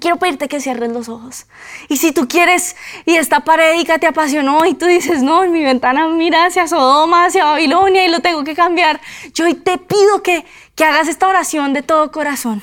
quiero 0.00 0.18
pedirte 0.18 0.48
que 0.48 0.60
cierres 0.60 0.92
los 0.92 1.08
ojos. 1.08 1.46
Y 1.88 1.96
si 1.96 2.12
tú 2.12 2.28
quieres 2.28 2.76
y 3.06 3.16
esta 3.16 3.40
parédica 3.40 3.98
te 3.98 4.06
apasionó 4.06 4.64
y 4.66 4.74
tú 4.74 4.86
dices, 4.86 5.22
no, 5.22 5.46
mi 5.46 5.62
ventana 5.62 6.08
mira 6.08 6.46
hacia 6.46 6.68
Sodoma, 6.68 7.26
hacia 7.26 7.44
Babilonia 7.44 8.04
y 8.04 8.10
lo 8.10 8.20
tengo 8.20 8.44
que 8.44 8.54
cambiar, 8.54 9.00
yo 9.34 9.44
te 9.56 9.78
pido 9.78 10.22
que, 10.22 10.44
que 10.74 10.84
hagas 10.84 11.08
esta 11.08 11.28
oración 11.28 11.72
de 11.72 11.82
todo 11.82 12.12
corazón. 12.12 12.62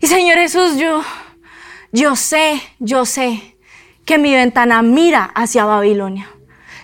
Y 0.00 0.06
Señor 0.06 0.36
Jesús, 0.38 0.76
yo, 0.76 1.02
yo 1.92 2.16
sé, 2.16 2.60
yo 2.78 3.04
sé 3.06 3.56
que 4.04 4.18
mi 4.18 4.34
ventana 4.34 4.82
mira 4.82 5.24
hacia 5.34 5.64
Babilonia. 5.64 6.28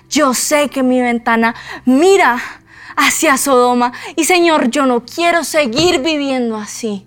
Yo 0.08 0.34
sé 0.34 0.68
que 0.68 0.82
mi 0.82 1.00
ventana 1.00 1.54
mira 1.84 2.40
hacia 2.96 3.36
Sodoma. 3.36 3.92
Y 4.16 4.24
Señor, 4.24 4.70
yo 4.70 4.86
no 4.86 5.04
quiero 5.04 5.44
seguir 5.44 6.00
viviendo 6.00 6.56
así. 6.56 7.06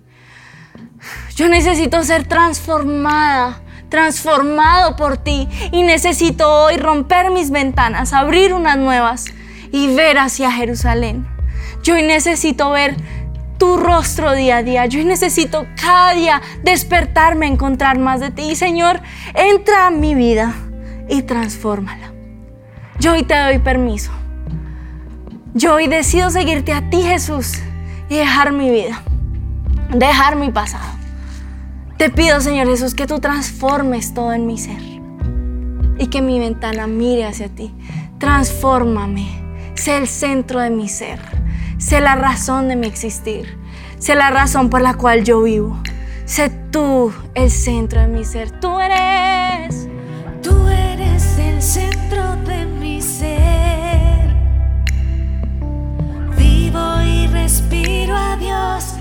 Yo 1.34 1.48
necesito 1.48 2.02
ser 2.04 2.26
transformada, 2.28 3.60
transformado 3.88 4.94
por 4.96 5.16
ti. 5.16 5.48
Y 5.72 5.82
necesito 5.82 6.50
hoy 6.50 6.76
romper 6.76 7.30
mis 7.30 7.50
ventanas, 7.50 8.12
abrir 8.12 8.54
unas 8.54 8.76
nuevas 8.76 9.24
y 9.72 9.92
ver 9.94 10.18
hacia 10.18 10.52
Jerusalén. 10.52 11.26
Yo 11.82 11.94
necesito 11.96 12.70
ver 12.70 12.96
tu 13.58 13.76
rostro 13.76 14.32
día 14.32 14.58
a 14.58 14.62
día. 14.62 14.86
Yo 14.86 15.04
necesito 15.04 15.66
cada 15.80 16.14
día 16.14 16.42
despertarme, 16.62 17.46
encontrar 17.46 17.98
más 17.98 18.20
de 18.20 18.30
ti. 18.30 18.54
Señor, 18.54 19.00
entra 19.34 19.88
a 19.88 19.90
mi 19.90 20.14
vida 20.14 20.54
y 21.08 21.22
transfórmala. 21.22 22.12
Yo 23.00 23.12
hoy 23.12 23.24
te 23.24 23.36
doy 23.36 23.58
permiso. 23.58 24.12
Yo 25.52 25.74
hoy 25.74 25.88
decido 25.88 26.30
seguirte 26.30 26.72
a 26.72 26.88
ti, 26.90 27.02
Jesús, 27.02 27.54
y 28.08 28.16
dejar 28.16 28.52
mi 28.52 28.70
vida, 28.70 29.02
dejar 29.90 30.36
mi 30.36 30.50
pasado. 30.50 31.03
Te 31.96 32.10
pido, 32.10 32.40
Señor 32.40 32.66
Jesús, 32.66 32.92
que 32.94 33.06
tú 33.06 33.20
transformes 33.20 34.14
todo 34.14 34.32
en 34.32 34.46
mi 34.46 34.58
ser 34.58 34.82
y 35.96 36.08
que 36.08 36.22
mi 36.22 36.40
ventana 36.40 36.88
mire 36.88 37.24
hacia 37.24 37.48
ti. 37.48 37.72
Transfórmame, 38.18 39.28
sé 39.74 39.96
el 39.96 40.08
centro 40.08 40.60
de 40.60 40.70
mi 40.70 40.88
ser, 40.88 41.20
sé 41.78 42.00
la 42.00 42.16
razón 42.16 42.68
de 42.68 42.74
mi 42.74 42.88
existir, 42.88 43.58
sé 43.98 44.16
la 44.16 44.30
razón 44.30 44.70
por 44.70 44.80
la 44.82 44.94
cual 44.94 45.22
yo 45.22 45.42
vivo. 45.42 45.80
Sé 46.24 46.50
tú 46.72 47.12
el 47.34 47.50
centro 47.50 48.00
de 48.00 48.08
mi 48.08 48.24
ser, 48.24 48.50
tú 48.58 48.80
eres, 48.80 49.88
tú 50.42 50.66
eres 50.68 51.38
el 51.38 51.62
centro 51.62 52.34
de 52.44 52.64
mi 52.64 53.00
ser. 53.00 54.34
Vivo 56.36 57.02
y 57.02 57.28
respiro 57.28 58.16
a 58.16 58.36
Dios. 58.36 58.93